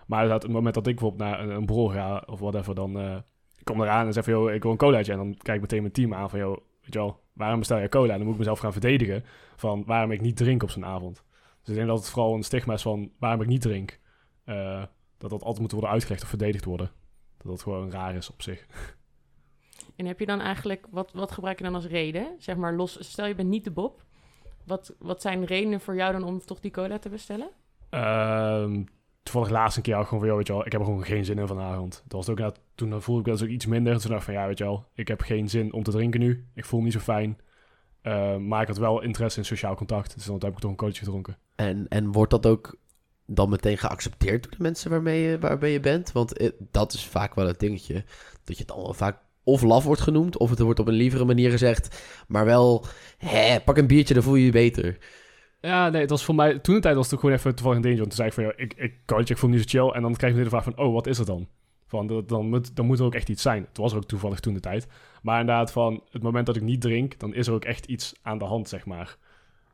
[0.07, 3.17] Maar op het moment dat ik bijvoorbeeld naar een, een ga, of whatever, dan uh,
[3.59, 5.13] ik kom eraan en zeg van, ik wil een colaatje.
[5.13, 7.79] En dan kijk ik meteen mijn team aan van, joh, weet je wel, waarom bestel
[7.79, 8.13] je cola?
[8.13, 9.25] En dan moet ik mezelf gaan verdedigen
[9.57, 11.25] van waarom ik niet drink op zo'n avond.
[11.61, 14.01] Dus ik denk dat het vooral een stigma is van waarom ik niet drink.
[14.45, 14.85] Uh,
[15.19, 16.91] dat dat altijd moet worden uitgelegd of verdedigd worden.
[17.37, 18.67] Dat dat gewoon raar is op zich.
[19.97, 22.35] En heb je dan eigenlijk, wat, wat gebruik je dan als reden?
[22.39, 24.05] Zeg maar los, stel je bent niet de Bob.
[24.65, 27.51] Wat, wat zijn redenen voor jou dan om toch die cola te bestellen?
[27.91, 28.85] Uh,
[29.23, 31.05] toevallig laatst een keer ook gewoon van, joh, weet je wel, ik heb er gewoon
[31.05, 32.05] geen zin in vanavond.
[32.09, 34.01] Dat was ook, toen voelde ik dat ook iets minder.
[34.01, 36.21] Toen dacht ik van, ja, weet je wel, ik heb geen zin om te drinken
[36.21, 36.49] nu.
[36.55, 37.39] Ik voel me niet zo fijn.
[38.03, 40.15] Uh, maar ik had wel interesse in sociaal contact.
[40.15, 41.39] Dus dan heb ik toch een coachje gedronken.
[41.57, 42.79] En, en wordt dat ook
[43.27, 46.13] dan meteen geaccepteerd door de mensen waarmee je, waarmee je bent?
[46.13, 48.05] Want het, dat is vaak wel het dingetje.
[48.45, 51.25] Dat je dan wel vaak of laf wordt genoemd, of het wordt op een lievere
[51.25, 52.03] manier gezegd.
[52.29, 52.85] Maar wel,
[53.19, 54.99] hè, pak een biertje, dan voel je je beter.
[55.61, 56.59] Ja, nee, het was voor mij...
[56.59, 58.07] Toen de tijd was het gewoon even toevallig een dingetje.
[58.07, 59.95] Want toen zei ik van, ja, ik, ik coach, ik voel me niet zo chill.
[59.95, 61.49] En dan krijg je de vraag van, oh, wat is er dan?
[61.91, 63.65] Van, dan, dan, moet, dan moet er ook echt iets zijn.
[63.69, 64.87] Het was er ook toevallig toen de tijd.
[65.23, 68.15] Maar inderdaad, van het moment dat ik niet drink, dan is er ook echt iets
[68.23, 69.19] aan de hand, zeg maar.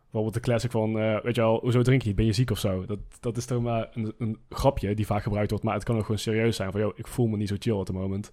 [0.03, 2.17] Bijvoorbeeld de classic van, uh, weet je wel, hoezo drink je niet?
[2.17, 2.87] Ben je ziek of zo?
[2.87, 5.97] Dat, dat is toch maar een, een, grapje die vaak gebruikt wordt, maar het kan
[5.97, 8.33] ook gewoon serieus zijn van, joh, ik voel me niet zo chill op het moment.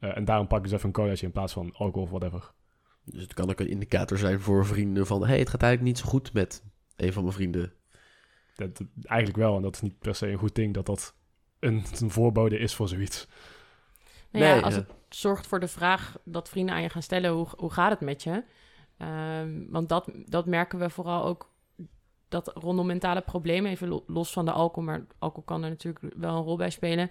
[0.00, 2.52] Uh, en daarom pak ik dus even een colaatje in plaats van alcohol of whatever.
[3.04, 6.04] Dus het kan ook een indicator zijn voor vrienden van, hey, het gaat eigenlijk niet
[6.04, 6.64] zo goed met
[6.96, 7.72] een van mijn vrienden.
[8.54, 11.14] Dat, dat, eigenlijk wel, en dat is niet per se een goed ding dat dat
[11.60, 13.26] een, een voorbode is voor zoiets.
[14.30, 14.80] Nou ja, nee, als ja.
[14.80, 18.00] het zorgt voor de vraag dat vrienden aan je gaan stellen, hoe, hoe gaat het
[18.00, 18.44] met je?
[19.42, 21.50] Um, want dat, dat merken we vooral ook
[22.28, 26.36] dat rondom mentale problemen, even los van de alcohol, maar alcohol kan er natuurlijk wel
[26.36, 27.10] een rol bij spelen.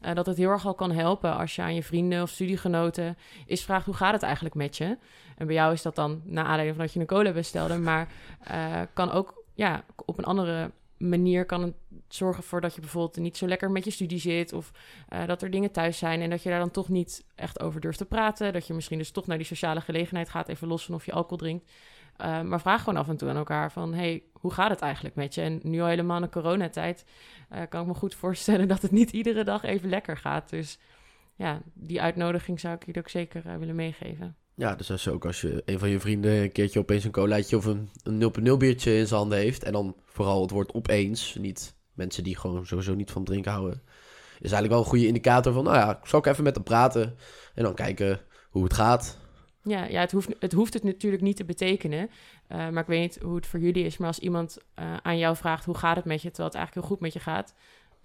[0.00, 3.16] Uh, dat het heel erg al kan helpen als je aan je vrienden of studiegenoten
[3.46, 4.98] is vraagt hoe gaat het eigenlijk met je.
[5.36, 8.12] En bij jou is dat dan na aanleiding van dat je een cola bestelde, maar
[8.50, 11.74] uh, kan ook ja, op een andere manier kan het
[12.08, 14.52] zorgen voor dat je bijvoorbeeld niet zo lekker met je studie zit.
[14.52, 14.70] Of
[15.12, 17.80] uh, dat er dingen thuis zijn en dat je daar dan toch niet echt over
[17.80, 18.52] durft te praten.
[18.52, 21.12] Dat je misschien dus toch naar die sociale gelegenheid gaat, even los van of je
[21.12, 21.70] alcohol drinkt.
[22.20, 25.14] Uh, maar vraag gewoon af en toe aan elkaar van, hey, hoe gaat het eigenlijk
[25.14, 25.40] met je?
[25.40, 27.04] En nu al helemaal in coronatijd
[27.52, 30.50] uh, kan ik me goed voorstellen dat het niet iedere dag even lekker gaat.
[30.50, 30.78] Dus
[31.34, 34.36] ja, die uitnodiging zou ik je ook zeker willen meegeven.
[34.56, 37.56] Ja, dus als, ook als je een van je vrienden een keertje opeens een colaatje
[37.56, 39.64] of een, een 0.0 biertje in zijn handen heeft.
[39.64, 43.82] En dan vooral het woord opeens, niet mensen die gewoon sowieso niet van drinken houden.
[44.40, 47.16] Is eigenlijk wel een goede indicator van, nou ja, zal ik even met hem praten.
[47.54, 49.18] En dan kijken hoe het gaat.
[49.62, 52.10] Ja, ja het, hoeft, het hoeft het natuurlijk niet te betekenen.
[52.48, 53.96] Uh, maar ik weet niet hoe het voor jullie is.
[53.96, 56.28] Maar als iemand uh, aan jou vraagt, hoe gaat het met je?
[56.28, 57.54] Terwijl het eigenlijk heel goed met je gaat.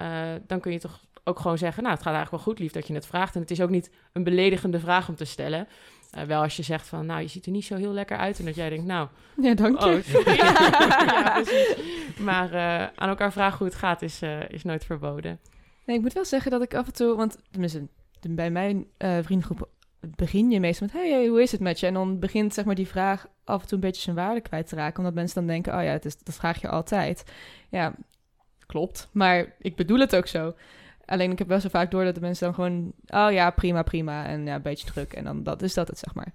[0.02, 2.72] Uh, dan kun je toch ook gewoon zeggen, nou, het gaat eigenlijk wel goed, lief
[2.72, 3.36] dat je het vraagt.
[3.36, 5.68] En het is ook niet een beledigende vraag om te stellen.
[6.18, 8.40] Uh, wel als je zegt van, nou, je ziet er niet zo heel lekker uit.
[8.40, 9.08] En dat jij denkt, nou...
[9.42, 10.04] Ja, dank je.
[10.26, 11.44] Oh, ja.
[12.20, 15.40] Maar uh, aan elkaar vragen hoe het gaat is, uh, is nooit verboden.
[15.86, 17.16] Nee, ik moet wel zeggen dat ik af en toe...
[17.16, 17.88] Want tenminste,
[18.30, 19.70] bij mijn vriendengroep
[20.02, 20.96] begin je meestal met...
[20.96, 21.88] Hey, hey, hoe is het met je?
[21.88, 24.68] En dan begint zeg maar die vraag af en toe een beetje zijn waarde kwijt
[24.68, 24.98] te raken.
[24.98, 27.24] Omdat mensen dan denken, oh ja, het is, dat vraag je altijd.
[27.70, 27.94] Ja,
[28.66, 29.10] klopt.
[29.12, 30.54] Maar ik bedoel het ook zo.
[31.12, 32.94] Alleen ik heb wel zo vaak door dat de mensen dan gewoon...
[33.08, 34.26] Oh ja, prima, prima.
[34.26, 35.14] En ja, een beetje druk.
[35.14, 36.34] En dan dat is dat het, zeg maar.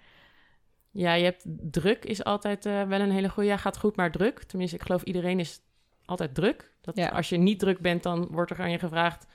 [0.90, 3.48] Ja, je hebt druk is altijd uh, wel een hele goede...
[3.48, 4.42] Ja, gaat goed, maar druk.
[4.42, 5.60] Tenminste, ik geloof iedereen is
[6.04, 6.72] altijd druk.
[6.80, 7.08] Dat ja.
[7.08, 9.26] Als je niet druk bent, dan wordt er aan je gevraagd...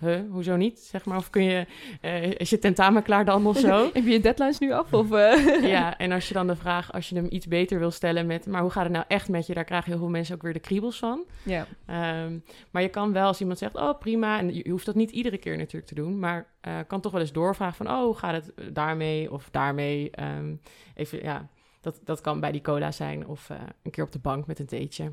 [0.00, 0.80] huh, hoezo niet?
[0.80, 1.66] Zeg maar, of kun je,
[2.00, 3.84] eh, is je tentamen klaar dan of zo?
[3.92, 4.92] Heb je je deadlines nu af?
[4.92, 5.64] Of, eh?
[5.74, 8.46] ja, en als je dan de vraag, als je hem iets beter wil stellen met,
[8.46, 9.54] maar hoe gaat het nou echt met je?
[9.54, 11.24] Daar krijgen heel veel mensen ook weer de kriebels van.
[11.42, 11.66] ja.
[11.86, 12.38] Ehm,
[12.70, 15.38] maar je kan wel, als iemand zegt, oh prima, en je, hoeft dat niet iedere
[15.38, 18.44] keer natuurlijk te doen, maar eh, kan toch wel eens doorvragen van, oh, hoe gaat
[18.44, 20.10] het daarmee of daarmee?
[20.10, 20.54] Ehm,
[20.94, 21.48] even, ja,
[21.80, 23.48] dat, dat kan bij die cola zijn of
[23.82, 25.12] een keer op de bank met een theetje.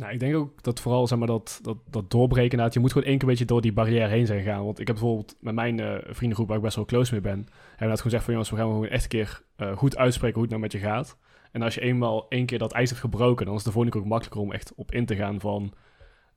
[0.00, 2.92] Nou, ik denk ook dat vooral zeg maar, dat, dat, dat doorbreken inderdaad, je moet
[2.92, 4.64] gewoon één keer een beetje door die barrière heen zijn gegaan.
[4.64, 7.32] Want ik heb bijvoorbeeld met mijn eh, vriendengroep, waar ik best wel close mee ben,
[7.32, 9.96] hebben we inderdaad gewoon gezegd van jongens, we gaan gewoon echt een keer eh, goed
[9.96, 11.18] uitspreken hoe het nou met je gaat.
[11.52, 14.04] En als je eenmaal één keer dat ijs hebt gebroken, dan is de volgende keer
[14.04, 15.72] ook makkelijker om echt op in te gaan van,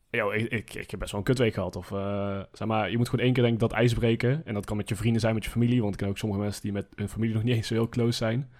[0.09, 1.76] yo, ik, ik, heb best wel een kutweek gehad.
[1.76, 4.41] Of eh, zeg maar, je moet gewoon één keer denk dat ijs breken.
[4.45, 6.41] En dat kan met je vrienden zijn, met je familie, want ik ken ook sommige
[6.41, 8.51] mensen die met hun familie nog niet eens zo heel close zijn.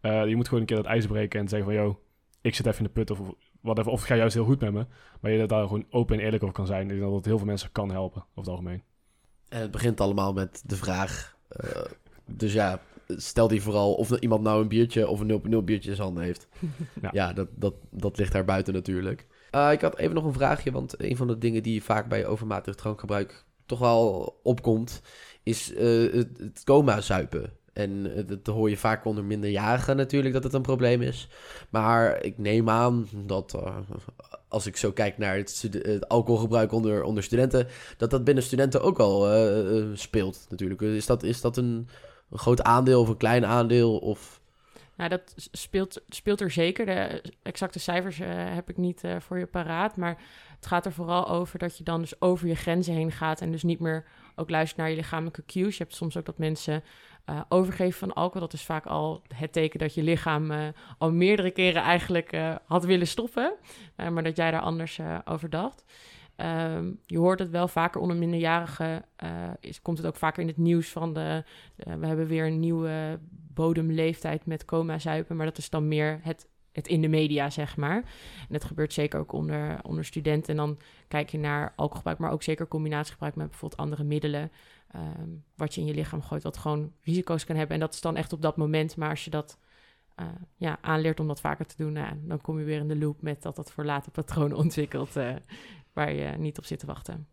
[0.00, 2.00] Je moet gewoon een keer dat ijs breken en zeggen van, yo,
[2.40, 3.20] ik zit even in de put of
[3.60, 3.92] whatever.
[3.92, 4.86] Of het gaat juist heel goed met me.
[5.20, 6.82] Maar je dat daar gewoon open en eerlijk over kan zijn.
[6.82, 8.82] Ik denk dat het heel veel mensen kan helpen, over het algemeen.
[9.48, 11.36] En het begint allemaal met de vraag.
[11.48, 11.82] eh,
[12.24, 15.96] dus ja, stel die vooral of iemand nou een biertje of een 0.0 biertje in
[15.96, 16.48] zijn handen heeft.
[17.02, 17.10] Ja.
[17.12, 19.26] ja, dat, dat, dat ligt daar buiten natuurlijk.
[19.50, 22.26] Eh, ik had even nog een vraagje, want een van de dingen die vaak bij
[22.26, 25.02] overmatig drankgebruik toch wel opkomt,
[25.42, 27.52] is eh, het, het coma-zuipen.
[27.78, 31.28] En dat hoor je vaak onder minderjarigen natuurlijk dat het een probleem is.
[31.68, 33.76] Maar ik neem aan dat eh,
[34.48, 37.66] als ik zo kijk naar het, het alcoholgebruik onder, onder studenten,
[37.96, 40.80] dat dat binnen studenten ook al eh, eh, speelt natuurlijk.
[40.80, 41.88] Is dat, is dat een,
[42.30, 43.98] een groot aandeel of een klein aandeel?
[43.98, 44.40] Of...
[44.96, 46.86] Nou, dat speelt, speelt er zeker.
[46.86, 49.96] De exacte cijfers heb ik niet voor je paraat.
[49.96, 50.22] Maar
[50.56, 53.40] het gaat er vooral over dat je dan dus over je grenzen heen gaat.
[53.40, 54.04] En dus niet meer
[54.36, 55.76] ook luistert naar je lichamelijke cues.
[55.76, 56.82] Je hebt soms ook dat mensen
[57.28, 58.40] eh, overgeven van alcohol.
[58.40, 60.68] Dat is vaak al het teken dat je lichaam eh,
[60.98, 63.54] al meerdere keren eigenlijk eh, had willen stoppen.
[63.96, 65.84] Maar dat jij daar anders over dacht.
[66.36, 69.04] Ehm, je hoort het wel vaker onder minderjarigen.
[69.60, 71.44] is, komt het ook vaker in het nieuws van de.
[71.76, 73.18] we hebben weer een nieuwe
[73.54, 75.36] bodemleeftijd met coma zuipen.
[75.36, 77.96] Maar dat is dan meer het, het in de media, zeg maar.
[77.96, 80.50] En dat gebeurt zeker ook onder, onder studenten.
[80.50, 84.50] En dan kijk je naar alcoholgebruik, maar ook zeker combinatiegebruik met bijvoorbeeld andere middelen.
[84.88, 87.74] Ehm, wat je in je lichaam gooit, wat gewoon risico's kan hebben.
[87.74, 88.96] En dat is dan echt op dat moment.
[88.96, 89.58] Maar als je dat
[90.14, 90.26] eh,
[90.56, 93.22] ja, aanleert om dat vaker te doen, nou, dan kom je weer in de loop
[93.22, 95.16] met dat dat voor later patronen ontwikkelt.
[95.16, 95.34] eh,
[95.92, 97.26] waar je niet op zit te wachten.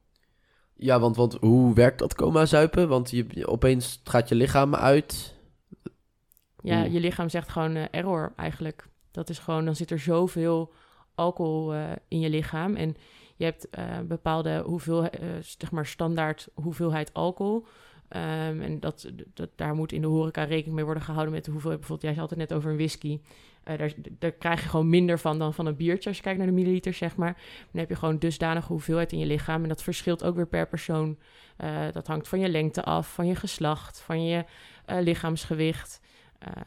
[0.77, 2.87] Ja, want, want hoe werkt dat coma-zuipen?
[2.87, 5.35] Want je, je- opeens gaat je lichaam uit.
[6.61, 8.87] Ja, je lichaam zegt gewoon eh, error eigenlijk.
[9.11, 10.73] Dat is gewoon, dan zit er zoveel
[11.15, 12.75] alcohol eh, in je lichaam.
[12.75, 12.95] En
[13.35, 17.65] je hebt eh, bepaalde hoeveel, eh, zeg maar standaard hoeveelheid alcohol.
[18.07, 21.51] Ehm, en dat, dat, daar moet in de horeca rekening mee worden gehouden met de
[21.51, 21.81] hoeveelheid.
[21.81, 23.19] Bijvoorbeeld, jij had het net over een whisky.
[23.63, 26.47] Daar, daar krijg je gewoon minder van dan van een biertje als je kijkt naar
[26.47, 27.33] de milliliters, zeg maar.
[27.71, 29.63] Dan heb je gewoon dusdanige hoeveelheid in je lichaam.
[29.63, 31.17] En dat verschilt ook weer per persoon.
[31.91, 34.45] Dat hangt van je lengte af, van je geslacht, van je
[34.85, 36.01] lichaamsgewicht.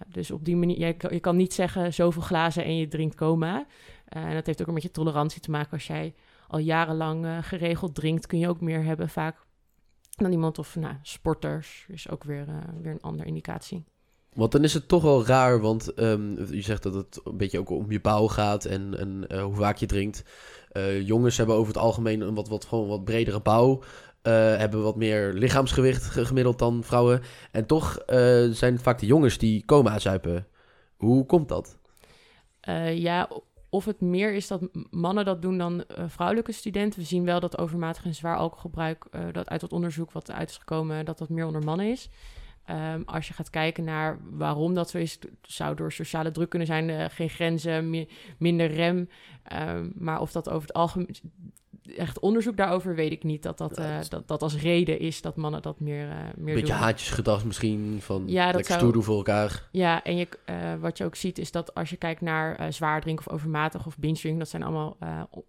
[0.08, 3.66] Dus op die manier, je, je kan niet zeggen zoveel glazen en je drinkt coma.
[4.08, 5.72] Eh, en dat heeft ook een met je tolerantie te maken.
[5.72, 6.14] Als jij
[6.48, 9.36] al jarenlang eh, geregeld drinkt, kun je ook meer hebben vaak
[10.10, 11.86] dan iemand of nou, sporters.
[11.88, 13.84] Is ook weer, eh, weer een andere indicatie.
[14.32, 17.58] Want dan is het toch wel raar, want ehm, je zegt dat het een beetje
[17.58, 20.24] ook om je bouw gaat en, en hoe vaak je drinkt.
[21.02, 23.82] Jongens hebben over het algemeen een wat, wat, gewoon wat bredere bouw.
[24.22, 27.20] eh, hebben wat meer lichaamsgewicht ge- gemiddeld dan vrouwen.
[27.52, 27.98] En toch
[28.50, 30.46] zijn het vaak de jongens die coma zuipen.
[30.96, 31.78] Hoe komt dat?
[32.94, 33.28] Ja,
[33.70, 37.00] of het meer is dat mannen dat doen dan eh, vrouwelijke studenten.
[37.00, 40.50] We zien wel dat overmatig en zwaar alcoholgebruik, eh, dat uit dat onderzoek wat eruit
[40.50, 42.08] is gekomen, dat dat meer onder mannen is.
[42.64, 46.68] Ehm, als je gaat kijken naar waarom dat zo is, zou door sociale druk kunnen
[46.68, 48.08] zijn, eh, geen grenzen, mi-
[48.38, 49.08] minder rem.
[49.42, 51.16] Ehm, maar of dat over het algemeen,
[51.96, 55.36] echt onderzoek daarover weet ik niet, dat dat, eh, dat dat, als reden is dat
[55.36, 56.82] mannen dat meer, eh meer Beetje doen.
[56.82, 59.68] haatjesgedrag misschien, van Ja, dat zou- stoer doen voor elkaar.
[59.72, 63.00] Ja, en je, eh, wat je ook ziet is dat als je kijkt naar zwaar
[63.00, 64.96] drinken of overmatig of binge drinken, dat zijn allemaal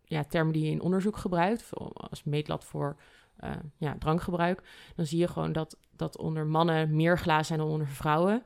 [0.06, 2.96] ja, termen die je in onderzoek gebruikt als meetlat voor
[3.78, 4.62] ja, drankgebruik.
[4.96, 8.44] Dan zie je gewoon dat, dat onder mannen meer glazen zijn dan onder vrouwen.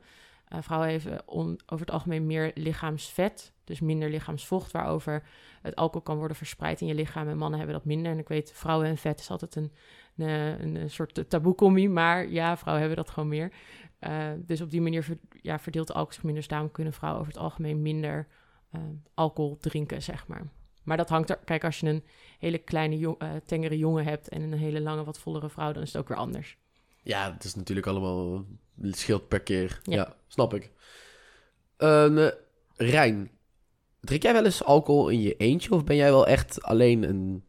[0.60, 5.22] Vrouwen hebben on- over het algemeen meer lichaamsvet, dus minder lichaamsvocht, waarover
[5.62, 7.28] het alcohol kan worden verspreid in je lichaam.
[7.28, 8.12] En mannen hebben dat minder.
[8.12, 9.72] En ik weet, vrouwen en vet is altijd een,
[10.16, 13.52] een, een, soort taboe-commie, maar ja, vrouwen hebben dat gewoon meer.
[13.98, 16.40] Eh, dus op die manier ver- ja, verdeelt de alcohol zich minder.
[16.42, 18.26] Dus daarom kunnen vrouwen over het algemeen minder
[18.70, 18.80] eh,
[19.14, 20.52] alcohol drinken, zeg maar.
[20.82, 21.38] Maar dat hangt er...
[21.44, 22.04] Kijk, als je een
[22.38, 24.28] hele kleine, jong, eh, tengere jongen hebt...
[24.28, 25.72] en een hele lange, wat vollere vrouw...
[25.72, 26.56] dan is het ook weer anders.
[27.02, 28.44] Ja, het is natuurlijk allemaal...
[28.80, 29.80] Het scheelt per keer.
[29.82, 30.16] Ja, Ja.
[30.26, 30.70] snap ik.
[32.76, 33.30] Rijn,
[34.04, 35.70] drink jij wel eens alcohol in je eentje?
[35.70, 37.44] Of ben jij wel echt alleen een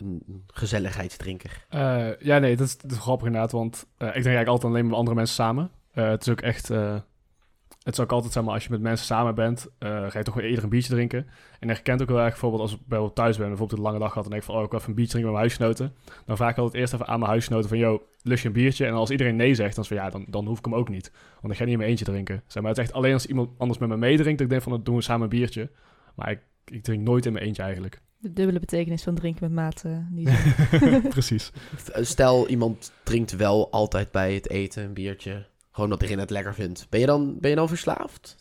[0.00, 1.66] een gezelligheidsdrinker?
[1.68, 4.86] Eh, ja, nee, dat is, dat grappig inderdaad, want eh, ik drink eigenlijk altijd alleen
[4.86, 5.70] met andere mensen samen.
[5.92, 6.68] Eh, het is ook echt...
[6.68, 10.34] het is ook altijd, zeg maar, als je met mensen samen bent, ga je toch
[10.34, 11.26] wel eerder een biertje drinken.
[11.60, 13.98] En ik herkent ook wel erg, bijvoorbeeld als ik bijvoorbeeld thuis ben, bijvoorbeeld een lange
[13.98, 15.58] dag gehad, en denk ik van, oh, ik wil even een biertje drinken met mijn
[15.58, 16.22] huisgenoten.
[16.26, 18.86] Dan vraag ik altijd eerst even aan mijn huisgenoten van, yo, lust je een biertje?
[18.86, 20.88] En als iedereen nee zegt, dan is van, ja, dan, dan hoef ik hem ook
[20.88, 21.10] niet.
[21.12, 22.42] Want dan ga niet in mijn eentje drinken.
[22.46, 24.62] Zeg maar, het is echt alleen als iemand anders met me meedrinkt, dat ik denk
[24.62, 25.70] van, dan doen we samen een biertje.
[26.18, 28.00] Maar ik, ik drink nooit in mijn eentje eigenlijk.
[28.18, 29.84] De dubbele betekenis van drinken met maat.
[29.84, 31.04] eh.
[31.08, 31.52] Precies.
[31.94, 35.46] Stel, iemand drinkt wel altijd bij het eten een biertje.
[35.70, 36.86] Gewoon dat diegene het lekker vindt.
[36.90, 38.36] Ben je dan, ben je dan verslaafd?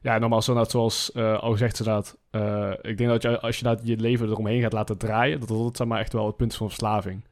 [0.00, 2.16] Ja, normaal zo inderdaad, zoals eh, al gezegd inderdaad.
[2.30, 5.48] eh ik denk dat je, als je dat je leven eromheen gaat laten draaien, dat
[5.48, 7.24] dat zeg maar, echt wel het punt is van verslaving.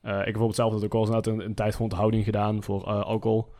[0.00, 2.62] Eh, ik heb bijvoorbeeld zelf dat ook al eens een, een tijd van onthouding gedaan
[2.62, 3.54] voor eh, alcohol.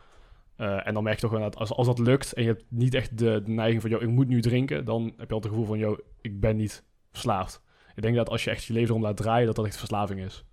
[0.57, 2.63] Eh, en dan merk je toch wel dat als, als dat lukt en je hebt
[2.69, 5.51] niet echt de, neiging van, joh, ik moet nu drinken, dan heb je altijd het
[5.51, 7.61] gevoel van, joh, ik ben niet verslaafd.
[7.95, 10.19] Ik denk dat als je echt je leven erom laat draaien, dat dat echt verslaving
[10.19, 10.45] is.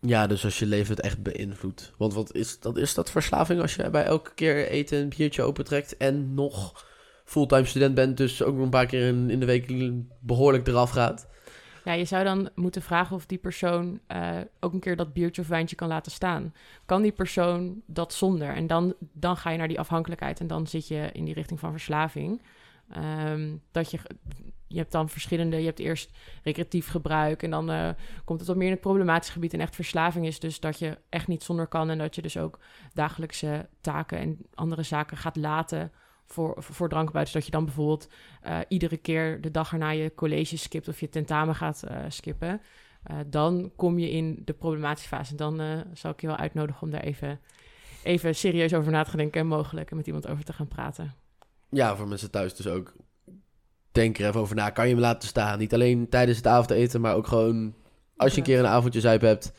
[0.00, 1.92] Ja, dus als je leven het echt beïnvloedt.
[1.98, 5.42] Want wat is dat, is dat verslaving als je bij elke keer eten een biertje
[5.42, 6.86] opentrekt en nog
[7.24, 10.90] fulltime student bent, dus ook nog een paar keer in, in de week behoorlijk eraf
[10.90, 11.28] gaat?
[11.86, 15.42] Ja, je zou dan moeten vragen of die persoon eh, ook een keer dat biertje
[15.42, 16.54] of wijntje kan laten staan.
[16.84, 18.54] Kan die persoon dat zonder?
[18.54, 21.60] En dan, dan ga je naar die afhankelijkheid en dan zit je in die richting
[21.60, 22.42] van verslaving.
[22.90, 23.98] Ehm, dat je,
[24.66, 26.10] je hebt dan verschillende, je hebt eerst
[26.42, 27.88] recreatief gebruik en dan eh,
[28.24, 29.52] komt het wat meer in het problematische gebied.
[29.52, 32.36] En echt verslaving is dus dat je echt niet zonder kan en dat je dus
[32.36, 32.58] ook
[32.92, 35.92] dagelijkse taken en andere zaken gaat laten
[36.26, 36.88] voor, voor.
[37.12, 38.08] Dus dat je dan bijvoorbeeld
[38.40, 42.60] eh, iedere keer de dag erna je college skipt of je tentamen gaat eh, skippen.
[43.02, 45.30] Eh, dan kom je in de problematische fase.
[45.30, 47.40] En dan zal ik je wel uitnodigen om daar even,
[48.02, 51.14] even serieus over na te denken en mogelijk met iemand over te gaan praten.
[51.70, 52.94] Ja, voor mensen thuis dus ook.
[53.92, 54.70] Denk er even over na.
[54.70, 55.58] Kan je hem laten staan?
[55.58, 57.74] Niet alleen tijdens het avondeten, maar ook gewoon
[58.16, 59.52] als je een keer een avondje zuip hebt.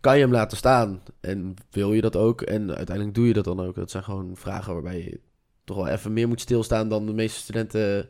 [0.00, 1.02] Kan je hem laten staan?
[1.20, 2.42] En wil je dat ook?
[2.42, 3.74] En uiteindelijk doe je dat dan ook.
[3.74, 5.20] Dat zijn gewoon vragen waarbij je
[5.64, 8.08] toch wel even meer moet stilstaan dan de meeste studenten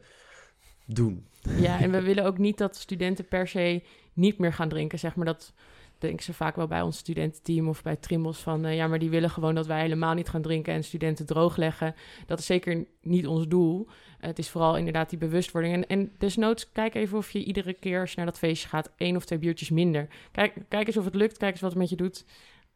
[0.86, 1.26] doen.
[1.56, 3.82] Ja, en we willen ook niet dat studenten per se
[4.12, 4.98] niet meer gaan drinken.
[4.98, 5.52] Zeg maar dat
[5.98, 8.64] denken ze vaak wel bij ons studententeam of bij Trimbos van...
[8.64, 11.94] eh, ja, maar die willen gewoon dat wij helemaal niet gaan drinken en studenten droogleggen.
[12.26, 13.88] Dat is zeker niet ons doel.
[14.18, 15.74] Het is vooral inderdaad die bewustwording.
[15.74, 18.92] En, en desnoods, kijk even of je iedere keer als je naar dat feestje gaat...
[18.96, 20.08] één of twee biertjes minder.
[20.32, 22.24] Kijk, kijk eens of het lukt, kijk eens wat het met je doet.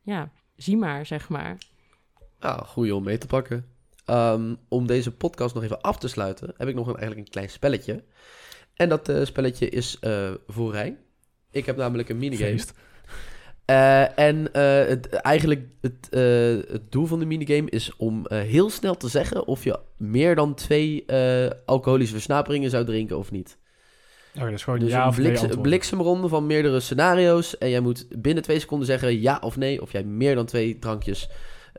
[0.02, 1.58] Ja, zie maar, zeg maar.
[2.40, 3.77] Nou, goeie om mee te pakken.
[4.08, 7.32] Ehm, om deze podcast nog even af te sluiten, heb ik nog een, eigenlijk een
[7.32, 8.04] klein spelletje.
[8.74, 10.98] En dat eh, spelletje is eh voor Rijn.
[11.50, 12.60] Ik heb namelijk een minigame.
[13.64, 16.08] Eh, en het, eigenlijk het,
[16.70, 20.54] het doel van de minigame is om heel snel te zeggen of je meer dan
[20.54, 21.04] twee
[21.64, 23.58] alcoholische versnaperingen zou drinken of niet.
[24.32, 27.58] Dat is gewoon Dus ja een bliksemronde van meerdere scenario's.
[27.58, 29.82] En jij moet binnen twee seconden zeggen ja of nee.
[29.82, 31.28] Of jij meer dan twee drankjes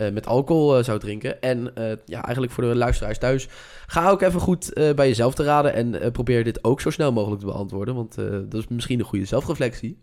[0.07, 1.41] met alcohol eh, zou drinken.
[1.41, 3.47] En eh, ja, eigenlijk voor de luisteraars thuis.
[3.87, 5.73] Ga ook even goed eh, bij jezelf te raden.
[5.73, 7.95] En eh, probeer dit ook zo snel mogelijk te beantwoorden.
[7.95, 9.99] Want eh, dat is misschien een goede zelfreflectie.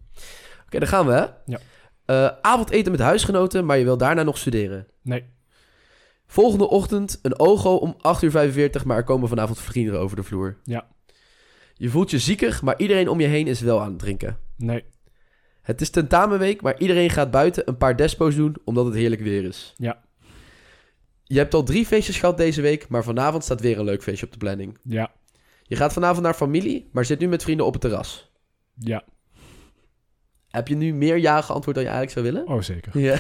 [0.67, 1.29] Oké, dan gaan we.
[1.47, 1.59] Ja.
[2.05, 4.87] Eh, avondeten met huisgenoten, maar je wil daarna nog studeren.
[5.03, 5.25] Nee,
[6.27, 10.23] Volgende ochtend een OGO om 8 uur 45, maar er komen vanavond vrienden over de
[10.23, 10.57] vloer.
[10.65, 10.87] Ja.
[11.75, 14.39] Je voelt je ziekig, maar iedereen om je heen is wel aan het drinken.
[14.57, 14.85] nee,
[15.67, 19.45] Het is tentamenweek, maar iedereen gaat buiten een paar despo's doen omdat het heerlijk weer
[19.45, 19.75] is.
[19.77, 20.03] Ja.
[21.25, 24.27] Je hebt al drie feestjes gehad deze week, maar vanavond staat weer een leuk feestje
[24.27, 24.79] op de planning.
[24.83, 25.13] ja,
[25.63, 28.31] Je gaat vanavond naar familie, maar zit nu met vrienden op het terras.
[28.75, 29.05] ja.
[30.57, 32.57] Heb je nu meer ja geantwoord dan je eigenlijk zou willen?
[32.57, 33.01] Oh, zeker.
[33.01, 33.17] Ja.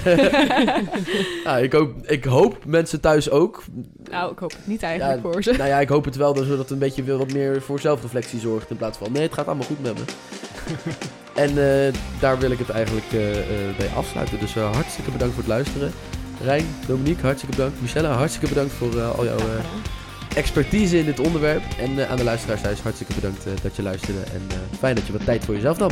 [1.44, 3.64] nou, ik, hoop, ik hoop mensen thuis ook.
[4.10, 5.52] Nou, ik hoop het niet eigenlijk Ja, voor ze.
[5.52, 8.40] Nou ja, ik hoop het wel, zodat het een beetje weer wat meer voor zelfreflectie
[8.40, 8.70] zorgt.
[8.70, 10.04] In plaats van, nee, het gaat allemaal goed met me.
[11.44, 14.38] en eh, daar wil ik het eigenlijk eh, eh, bij afsluiten.
[14.38, 15.92] Dus eh, hartstikke bedankt voor het luisteren.
[16.44, 17.80] Rijn, Dominique, hartstikke bedankt.
[17.80, 19.44] Michelle, hartstikke bedankt voor eh, al jouw eh,
[20.36, 21.62] expertise in dit onderwerp.
[21.78, 24.20] En aan de luisteraars thuis, hartstikke bedankt dat je luisterde.
[24.20, 25.90] En eh, fijn dat je wat tijd voor jezelf nam.